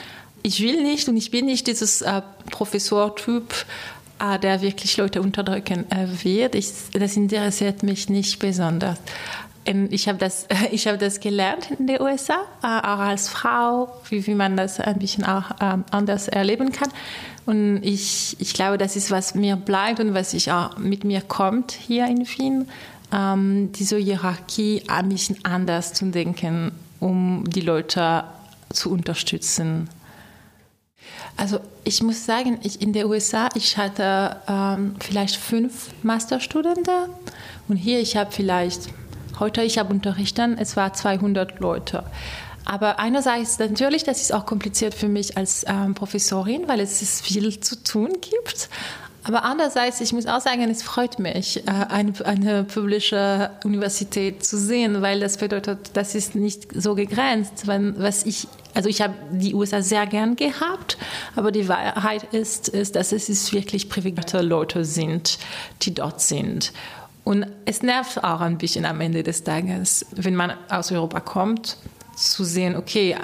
Ich 0.43 0.61
will 0.63 0.83
nicht 0.85 1.09
und 1.09 1.17
ich 1.17 1.33
bin 1.33 1.47
nicht 1.47 1.67
dieses 1.67 2.03
äh, 2.03 2.23
Professortyp, 2.53 3.67
der 4.19 4.63
wirklich 4.63 4.97
Leute 4.97 5.21
unterdrücken 5.21 5.91
äh, 5.91 6.07
wird. 6.25 6.55
Ich, 6.55 6.73
das 6.93 7.17
interessiert 7.17 7.83
mich 7.83 8.09
nicht 8.09 8.39
besonders. 8.39 8.99
Ich 9.91 10.09
habe 10.09 10.19
das, 10.19 10.47
ich 10.71 10.87
hab 10.87 10.99
das 10.99 11.21
gelernt 11.21 11.71
in 11.79 11.87
den 11.87 12.01
USA, 12.01 12.43
äh, 12.63 12.67
auch 12.67 12.99
als 12.99 13.29
Frau, 13.29 13.93
wie, 14.09 14.27
wie 14.27 14.35
man 14.35 14.57
das 14.57 14.81
ein 14.81 14.99
bisschen 14.99 15.25
auch 15.25 15.51
ähm, 15.61 15.85
anders 15.91 16.29
erleben 16.29 16.73
kann. 16.73 16.91
Und 17.47 17.83
ich, 17.83 18.37
ich 18.41 18.55
glaube, 18.55 18.79
das 18.79 18.97
ist, 18.97 19.11
was 19.11 19.35
mir 19.35 19.57
bleibt 19.57 20.01
und 20.01 20.15
was 20.15 20.35
ich 20.35 20.51
auch 20.51 20.77
mit 20.79 21.05
mir 21.05 21.21
kommt 21.21 21.73
hier 21.73 22.07
in 22.07 22.27
Wien, 22.27 22.69
ähm, 23.13 23.71
diese 23.73 23.99
Hierarchie 23.99 24.83
ein 24.89 25.09
bisschen 25.09 25.45
anders 25.45 25.93
zu 25.93 26.07
denken, 26.07 26.73
um 26.99 27.45
die 27.47 27.61
Leute 27.61 28.25
zu 28.73 28.91
unterstützen. 28.91 29.89
Also 31.37 31.61
ich 31.85 32.03
muss 32.03 32.25
sagen, 32.25 32.59
ich, 32.63 32.81
in 32.81 32.93
den 32.93 33.07
USA, 33.07 33.49
ich 33.55 33.77
hatte 33.77 34.37
ähm, 34.49 34.97
vielleicht 35.01 35.37
fünf 35.37 35.91
Masterstudenten 36.03 37.11
und 37.69 37.77
hier 37.77 38.01
ich 38.01 38.17
habe 38.17 38.33
vielleicht, 38.33 38.89
heute 39.39 39.63
ich 39.63 39.79
habe 39.79 39.93
unterrichtet, 39.93 40.59
es 40.59 40.77
war 40.77 40.93
200 40.93 41.61
Leute. 41.61 42.05
Aber 42.65 42.99
einerseits 42.99 43.59
natürlich, 43.61 44.03
das 44.03 44.21
ist 44.21 44.35
auch 44.35 44.45
kompliziert 44.45 44.93
für 44.93 45.09
mich 45.09 45.37
als 45.37 45.65
ähm, 45.69 45.95
Professorin, 45.95 46.67
weil 46.67 46.81
es 46.81 47.21
viel 47.21 47.61
zu 47.61 47.83
tun 47.83 48.11
gibt. 48.21 48.69
Aber 49.27 49.43
andererseits, 49.43 50.01
ich 50.01 50.13
muss 50.13 50.27
auch 50.27 50.41
sagen, 50.41 50.71
es 50.71 50.85
freut 50.85 51.19
mich, 51.19 51.67
äh, 51.67 51.71
eine, 51.71 52.13
eine 52.25 52.63
publische 52.63 53.51
Universität 53.65 54.45
zu 54.45 54.57
sehen, 54.57 55.03
weil 55.03 55.19
das 55.19 55.37
bedeutet, 55.37 55.91
das 55.95 56.15
ist 56.15 56.37
nicht 56.37 56.69
so 56.73 56.95
gegrenzt. 56.95 57.67
Wenn, 57.67 57.99
was 57.99 58.25
ich, 58.25 58.47
also 58.73 58.89
ich 58.89 59.03
habe 59.03 59.15
die 59.33 59.53
USA 59.53 59.83
sehr 59.83 60.07
gern 60.07 60.37
gehabt, 60.37 60.97
aber 61.35 61.51
die 61.51 61.69
Wahrheit 61.69 62.23
ist, 62.33 62.69
ist 62.69 62.95
dass 62.95 63.11
es 63.11 63.53
wirklich 63.53 63.89
privilegierte 63.89 64.43
Leute 64.43 64.85
sind, 64.85 65.39
die 65.83 65.93
dort 65.93 66.21
sind. 66.21 66.73
Und 67.25 67.49
es 67.65 67.83
nervt 67.83 68.23
auch 68.23 68.41
ein 68.41 68.59
bisschen 68.59 68.85
am 68.85 69.01
Ende 69.01 69.25
des 69.25 69.43
Tages, 69.43 70.07
wenn 70.15 70.37
man 70.37 70.53
aus 70.69 70.93
Europa 70.93 71.19
kommt, 71.19 71.79
zu 72.17 72.45
sehen, 72.45 72.77
okay, 72.77 73.17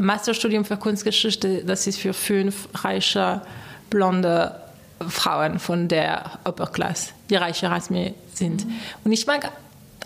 Masterstudium 0.00 0.64
für 0.64 0.78
Kunstgeschichte, 0.78 1.62
das 1.62 1.86
ist 1.86 1.98
für 1.98 2.14
fünf 2.14 2.68
reiche, 2.82 3.42
blonde 3.90 4.69
Frauen 5.08 5.58
von 5.58 5.88
der 5.88 6.38
Upper 6.44 6.66
Class, 6.66 7.12
die 7.28 7.36
reicher 7.36 7.72
als 7.72 7.90
mir 7.90 8.14
sind. 8.34 8.66
Mhm. 8.66 8.72
Und 9.04 9.12
ich 9.12 9.26
mag, 9.26 9.50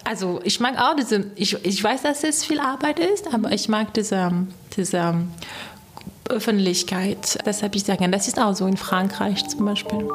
also 0.04 0.40
ich 0.44 0.60
mag 0.60 0.78
auch 0.78 0.94
diese, 0.96 1.30
ich, 1.36 1.64
ich 1.64 1.82
weiß, 1.82 2.02
dass 2.02 2.24
es 2.24 2.44
viel 2.44 2.60
Arbeit 2.60 2.98
ist, 2.98 3.32
aber 3.32 3.52
ich 3.52 3.68
mag 3.68 3.92
diese, 3.94 4.30
diese 4.76 5.14
Öffentlichkeit. 6.28 7.38
Deshalb 7.44 7.74
ich 7.74 7.84
sage, 7.84 8.08
das 8.08 8.28
ist 8.28 8.38
auch 8.38 8.54
so 8.54 8.66
in 8.66 8.76
Frankreich 8.76 9.46
zum 9.48 9.64
Beispiel. 9.64 10.08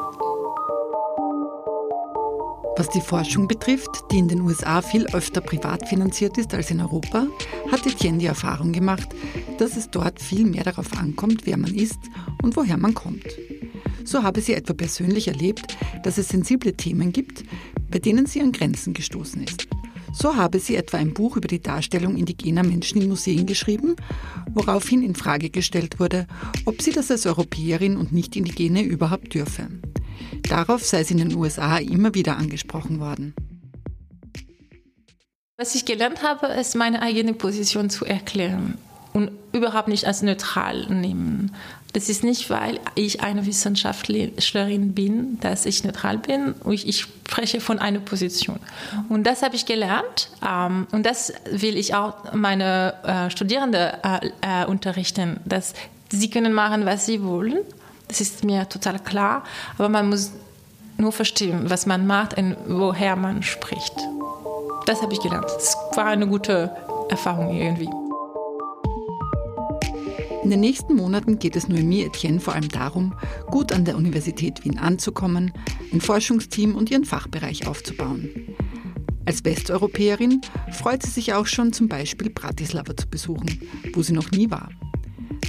Was 2.76 2.88
die 2.88 3.00
Forschung 3.02 3.46
betrifft, 3.46 3.90
die 4.10 4.18
in 4.18 4.28
den 4.28 4.40
USA 4.40 4.80
viel 4.80 5.06
öfter 5.08 5.42
privat 5.42 5.86
finanziert 5.86 6.38
ist 6.38 6.54
als 6.54 6.70
in 6.70 6.80
Europa, 6.80 7.26
hat 7.70 7.86
Etienne 7.86 8.18
die 8.18 8.26
Erfahrung 8.26 8.72
gemacht, 8.72 9.08
dass 9.58 9.76
es 9.76 9.90
dort 9.90 10.20
viel 10.20 10.46
mehr 10.46 10.64
darauf 10.64 10.96
ankommt, 10.96 11.42
wer 11.44 11.58
man 11.58 11.74
ist 11.74 12.00
und 12.42 12.56
woher 12.56 12.78
man 12.78 12.94
kommt. 12.94 13.26
So 14.10 14.24
habe 14.24 14.40
sie 14.40 14.54
etwa 14.54 14.72
persönlich 14.72 15.28
erlebt, 15.28 15.76
dass 16.02 16.18
es 16.18 16.30
sensible 16.30 16.72
Themen 16.72 17.12
gibt, 17.12 17.44
bei 17.92 18.00
denen 18.00 18.26
sie 18.26 18.40
an 18.40 18.50
Grenzen 18.50 18.92
gestoßen 18.92 19.44
ist. 19.44 19.68
So 20.12 20.34
habe 20.34 20.58
sie 20.58 20.74
etwa 20.74 20.96
ein 20.96 21.14
Buch 21.14 21.36
über 21.36 21.46
die 21.46 21.62
Darstellung 21.62 22.16
indigener 22.16 22.64
Menschen 22.64 23.00
in 23.00 23.08
Museen 23.08 23.46
geschrieben, 23.46 23.94
woraufhin 24.52 25.04
in 25.04 25.14
Frage 25.14 25.48
gestellt 25.48 26.00
wurde, 26.00 26.26
ob 26.64 26.82
sie 26.82 26.90
das 26.90 27.08
als 27.12 27.24
Europäerin 27.24 27.96
und 27.96 28.10
Nicht-Indigene 28.10 28.82
überhaupt 28.82 29.32
dürfe. 29.32 29.68
Darauf 30.42 30.84
sei 30.84 31.04
sie 31.04 31.14
in 31.14 31.28
den 31.28 31.36
USA 31.36 31.78
immer 31.78 32.12
wieder 32.12 32.36
angesprochen 32.36 32.98
worden. 32.98 33.32
Was 35.56 35.76
ich 35.76 35.84
gelernt 35.84 36.24
habe, 36.24 36.48
ist 36.48 36.74
meine 36.74 37.00
eigene 37.00 37.32
Position 37.32 37.90
zu 37.90 38.04
erklären 38.06 38.76
und 39.12 39.30
überhaupt 39.52 39.88
nicht 39.88 40.06
als 40.06 40.22
neutral 40.22 40.86
nehmen. 40.86 41.52
Das 41.92 42.08
ist 42.08 42.22
nicht, 42.22 42.50
weil 42.50 42.78
ich 42.94 43.20
eine 43.22 43.46
Wissenschaftlerin 43.46 44.94
bin, 44.94 45.40
dass 45.40 45.66
ich 45.66 45.82
neutral 45.82 46.18
bin. 46.18 46.54
Ich 46.68 47.00
spreche 47.00 47.60
von 47.60 47.80
einer 47.80 47.98
Position. 47.98 48.60
Und 49.08 49.24
das 49.26 49.42
habe 49.42 49.56
ich 49.56 49.66
gelernt. 49.66 50.30
Ähm, 50.46 50.86
und 50.92 51.04
das 51.04 51.32
will 51.50 51.76
ich 51.76 51.94
auch 51.94 52.32
meine 52.32 52.94
äh, 53.02 53.30
Studierenden 53.30 53.90
äh, 54.04 54.30
äh, 54.40 54.66
unterrichten, 54.66 55.40
dass 55.44 55.74
sie 56.10 56.30
können 56.30 56.52
machen, 56.52 56.86
was 56.86 57.06
sie 57.06 57.24
wollen. 57.24 57.58
Das 58.06 58.20
ist 58.20 58.44
mir 58.44 58.68
total 58.68 59.00
klar. 59.00 59.42
Aber 59.76 59.88
man 59.88 60.08
muss 60.08 60.30
nur 60.96 61.12
verstehen, 61.12 61.68
was 61.70 61.86
man 61.86 62.06
macht 62.06 62.38
und 62.38 62.56
woher 62.68 63.16
man 63.16 63.42
spricht. 63.42 63.94
Das 64.86 65.02
habe 65.02 65.12
ich 65.12 65.20
gelernt. 65.20 65.46
Das 65.46 65.76
war 65.94 66.06
eine 66.06 66.26
gute 66.28 66.70
Erfahrung 67.08 67.56
irgendwie. 67.56 67.88
In 70.42 70.48
den 70.48 70.60
nächsten 70.60 70.94
Monaten 70.94 71.38
geht 71.38 71.54
es 71.54 71.68
Noemi 71.68 72.02
Etienne 72.02 72.40
vor 72.40 72.54
allem 72.54 72.68
darum, 72.68 73.14
gut 73.50 73.72
an 73.72 73.84
der 73.84 73.96
Universität 73.96 74.64
Wien 74.64 74.78
anzukommen, 74.78 75.52
ein 75.92 76.00
Forschungsteam 76.00 76.74
und 76.74 76.90
ihren 76.90 77.04
Fachbereich 77.04 77.66
aufzubauen. 77.66 78.30
Als 79.26 79.44
Westeuropäerin 79.44 80.40
freut 80.72 81.02
sie 81.02 81.10
sich 81.10 81.34
auch 81.34 81.46
schon 81.46 81.74
zum 81.74 81.88
Beispiel 81.88 82.30
Bratislava 82.30 82.96
zu 82.96 83.06
besuchen, 83.06 83.60
wo 83.92 84.02
sie 84.02 84.14
noch 84.14 84.30
nie 84.30 84.50
war. 84.50 84.70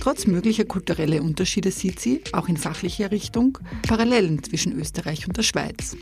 Trotz 0.02 0.28
möglicher 0.28 0.66
kultureller 0.66 1.22
Unterschiede 1.22 1.72
sieht 1.72 2.00
sie, 2.00 2.22
auch 2.34 2.50
in 2.50 2.58
fachlicher 2.58 3.12
Richtung, 3.12 3.60
Parallelen 3.88 4.44
zwischen 4.44 4.78
Österreich 4.78 5.26
und 5.26 5.38
der 5.38 5.44
Schweiz. 5.44 5.96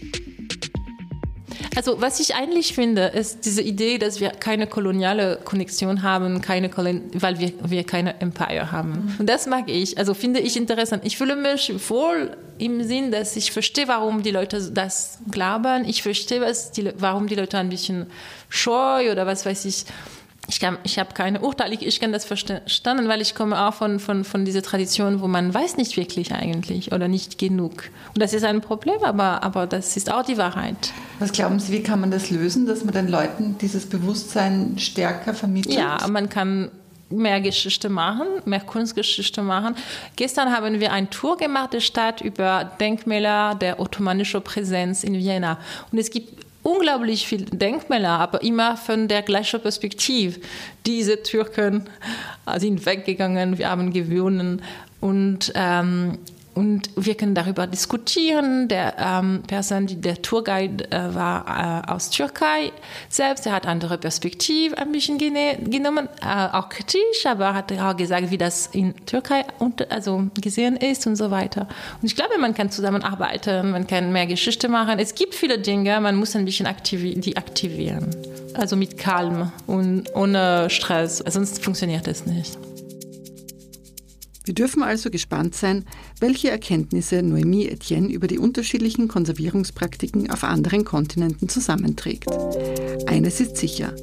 Also 1.80 2.02
was 2.02 2.20
ich 2.20 2.36
eigentlich 2.36 2.74
finde, 2.74 3.04
ist 3.04 3.46
diese 3.46 3.62
Idee, 3.62 4.00
dass 4.00 4.20
wir 4.20 4.32
keine 4.32 4.68
koloniale 4.68 5.39
Konnexion 5.46 6.04
haben, 6.04 6.42
keine 6.42 6.68
Kolon 6.68 7.04
weil 7.13 7.39
wir, 7.39 7.54
wir 7.63 7.86
keine 7.86 8.20
Empire 8.20 8.74
haben. 8.74 8.89
Mhm. 8.89 9.15
Und 9.20 9.30
das 9.30 9.48
mag 9.48 9.70
ich, 9.70 9.98
also 9.98 10.13
finde 10.13 10.42
ich 10.42 10.58
interessant. 10.58 11.06
Ich 11.06 11.18
fühle 11.18 11.38
mich 11.38 11.72
wohl 11.89 12.36
im 12.58 12.84
Sinn, 12.84 13.12
dass 13.12 13.38
ich 13.38 13.54
verstehe, 13.54 13.88
warum 13.88 14.24
die 14.24 14.32
Leute 14.32 14.62
das 14.74 15.20
glauben. 15.32 15.86
Ich 15.88 16.04
verstehe, 16.04 16.42
was 16.42 16.74
die, 16.74 16.92
warum 16.98 17.28
die 17.28 17.36
Leute 17.36 17.58
ein 17.58 17.70
bisschen 17.70 18.08
scheu 18.50 19.10
oder 19.10 19.26
was 19.26 19.46
weiß 19.46 19.63
ich 19.63 19.86
ich, 20.50 20.60
ich 20.84 21.00
habe 21.00 21.13
keine 21.13 21.39
Urteile, 21.42 21.76
ich, 21.76 21.86
ich 21.86 22.00
kann 22.00 22.12
das 22.12 22.26
verstanden, 22.26 23.08
weil 23.08 23.22
ich 23.22 23.36
komme 23.36 23.68
auch 23.68 23.74
von, 23.74 24.00
von, 24.00 24.26
von 24.26 24.44
dieser 24.44 24.63
Tradition, 24.63 25.22
wo 25.22 25.28
man 25.28 25.54
weiß 25.54 25.78
nicht 25.78 25.96
wirklich 25.96 26.34
eigentlich 26.34 26.92
oder 26.92 27.08
nicht 27.08 27.38
genug. 27.38 27.84
Und 28.15 28.22
das 28.22 28.34
ist 28.34 28.44
ein 28.44 28.60
Problem, 28.60 29.02
aber, 29.04 29.44
aber 29.44 29.68
das 29.68 29.96
ist 29.96 30.12
auch 30.12 30.24
die 30.24 30.38
Wahrheit. 30.38 30.92
Was 31.20 31.34
glauben 31.34 31.60
Sie, 31.60 31.74
wie 31.74 31.84
kann 31.84 32.00
man 32.00 32.12
das 32.12 32.32
lösen, 32.32 32.66
dass 32.66 32.86
man 32.86 32.94
den 32.94 33.10
Leuten 33.10 33.58
dieses 33.60 33.86
Bewusstsein 33.86 34.78
stärker 34.78 35.34
vermittelt? 35.34 35.76
Ja, 35.76 35.98
man 36.10 36.30
kann 36.30 36.72
mehr 37.10 37.42
Geschichte 37.42 37.90
machen, 37.90 38.28
mehr 38.46 38.62
Kunstgeschichte 38.62 39.42
machen. 39.42 39.76
Gestern 40.16 40.52
haben 40.52 40.80
wir 40.80 40.94
eine 40.94 41.10
Tour 41.10 41.38
gemacht 41.38 41.74
der 41.74 41.82
Stadt 41.82 42.22
über 42.22 42.72
Denkmäler 42.80 43.56
der 43.56 43.80
ottomanischen 43.80 44.42
Präsenz 44.42 45.04
in 45.04 45.16
Vienna. 45.16 45.58
Und 45.92 45.98
es 45.98 46.10
gibt 46.10 46.46
unglaublich 46.64 47.28
viele 47.28 47.46
Denkmäler, 47.46 48.20
aber 48.20 48.42
immer 48.42 48.78
von 48.78 49.08
der 49.08 49.22
gleichen 49.22 49.60
Perspektive. 49.60 50.40
Diese 50.86 51.22
Türken 51.24 51.86
sind 52.58 52.86
weggegangen, 52.86 53.58
wir 53.58 53.70
haben 53.70 53.92
gewonnen. 53.92 54.62
Und 55.02 55.52
ähm, 55.56 56.18
und 56.56 56.90
wir 56.96 57.16
können 57.16 57.36
darüber 57.36 57.68
diskutieren. 57.68 58.68
Der 58.68 58.96
ähm, 58.98 59.44
Person, 59.48 59.88
die 59.88 59.96
der 59.96 60.22
Tourguide 60.22 60.92
äh, 60.92 61.16
war 61.16 61.86
äh, 61.88 61.92
aus 61.92 62.10
Türkei 62.10 62.72
selbst, 63.08 63.46
er 63.46 63.54
hat 63.54 63.66
andere 63.66 63.98
Perspektive 63.98 64.78
ein 64.78 64.92
bisschen 64.92 65.18
genommen, 65.18 66.10
äh, 66.22 66.48
auch 66.52 66.70
kritisch, 66.70 67.26
aber 67.26 67.54
hat 67.54 67.72
auch 67.80 67.96
gesagt, 67.96 68.32
wie 68.32 68.38
das 68.38 68.68
in 68.68 68.94
Türkei 69.06 69.46
und, 69.60 69.92
also 69.92 70.28
gesehen 70.42 70.76
ist 70.76 71.08
und 71.08 71.16
so 71.16 71.32
weiter. 71.32 71.68
Und 72.02 72.08
ich 72.08 72.16
glaube, 72.16 72.38
man 72.40 72.54
kann 72.54 72.72
zusammenarbeiten, 72.72 73.72
man 73.72 73.88
kann 73.88 74.12
mehr 74.12 74.28
Geschichte 74.28 74.68
machen. 74.68 75.00
Es 75.00 75.16
gibt 75.16 75.36
viele 75.36 75.60
Dinge, 75.60 76.00
man 76.02 76.16
muss 76.16 76.36
ein 76.36 76.46
bisschen 76.46 76.66
aktivi 76.66 77.16
die 77.20 77.38
aktivieren. 77.38 78.10
Also 78.56 78.76
mit 78.76 78.98
Kalm 78.98 79.52
und 79.68 80.14
ohne 80.16 80.70
Stress, 80.70 81.24
sonst 81.28 81.64
funktioniert 81.64 82.08
es 82.08 82.26
nicht. 82.26 82.58
Wir 84.50 84.56
dürfen 84.56 84.82
also 84.82 85.12
gespannt 85.12 85.54
sein, 85.54 85.86
welche 86.20 86.50
Erkenntnisse 86.50 87.18
Noémie 87.20 87.70
Etienne 87.70 88.12
über 88.12 88.26
die 88.26 88.40
unterschiedlichen 88.40 89.08
Konservierungspraktiken 89.08 90.32
auf 90.32 90.44
anderen 90.44 90.86
Kontinenten 90.86 91.50
zusammenträgt. 91.50 92.32
Eines 93.06 93.42
ist 93.42 93.58
sicher. 93.58 93.94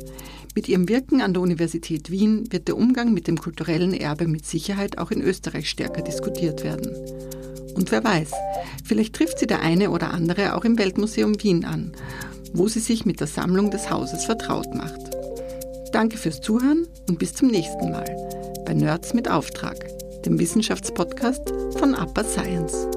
Mit 0.55 0.69
ihrem 0.69 0.89
Wirken 0.89 1.21
an 1.21 1.35
der 1.35 1.43
Universität 1.43 2.13
Wien 2.13 2.45
wird 2.53 2.69
der 2.69 2.77
Umgang 2.77 3.13
mit 3.13 3.27
dem 3.27 3.39
kulturellen 3.39 3.93
Erbe 3.93 4.29
mit 4.29 4.47
Sicherheit 4.47 4.99
auch 4.99 5.11
in 5.11 5.21
Österreich 5.21 5.69
stärker 5.69 6.03
diskutiert 6.03 6.63
werden. 6.63 6.95
Und 7.75 7.91
wer 7.91 8.05
weiß, 8.05 8.31
vielleicht 8.85 9.17
trifft 9.17 9.41
sie 9.41 9.49
der 9.49 9.63
eine 9.63 9.91
oder 9.91 10.15
andere 10.15 10.55
auch 10.55 10.65
im 10.65 10.79
Weltmuseum 10.79 11.43
Wien 11.43 11.65
an, 11.65 11.91
wo 12.53 12.69
sie 12.69 12.79
sich 12.79 13.05
mit 13.05 13.19
der 13.19 13.27
Sammlung 13.27 13.73
des 13.73 13.91
Hauses 13.91 14.27
vertraut 14.27 14.73
macht. 14.77 15.11
Danke 15.91 16.17
fürs 16.17 16.41
Zuhören 16.41 16.87
und 17.09 17.19
bis 17.19 17.35
zum 17.35 17.49
nächsten 17.49 17.91
Mal 17.91 18.63
bei 18.65 18.75
Nerds 18.75 19.13
mit 19.13 19.29
Auftrag 19.29 19.96
dem 20.27 20.39
Wissenschaftspodcast 20.41 21.53
von 21.79 21.95
Upper 21.95 22.25
Science. 22.25 22.89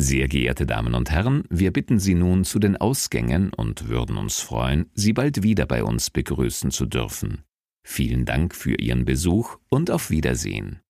Sehr 0.00 0.26
geehrte 0.26 0.66
Damen 0.66 0.94
und 0.94 1.10
Herren, 1.10 1.44
wir 1.48 1.72
bitten 1.72 2.00
Sie 2.00 2.14
nun 2.14 2.44
zu 2.44 2.58
den 2.58 2.76
Ausgängen 2.76 3.52
und 3.52 3.88
würden 3.88 4.16
uns 4.16 4.40
freuen, 4.40 4.90
Sie 4.94 5.12
bald 5.12 5.42
wieder 5.42 5.66
bei 5.66 5.84
uns 5.84 6.10
begrüßen 6.10 6.70
zu 6.72 6.86
dürfen. 6.86 7.44
Vielen 7.86 8.24
Dank 8.24 8.54
für 8.54 8.74
Ihren 8.74 9.04
Besuch 9.04 9.58
und 9.68 9.90
auf 9.90 10.10
Wiedersehen. 10.10 10.80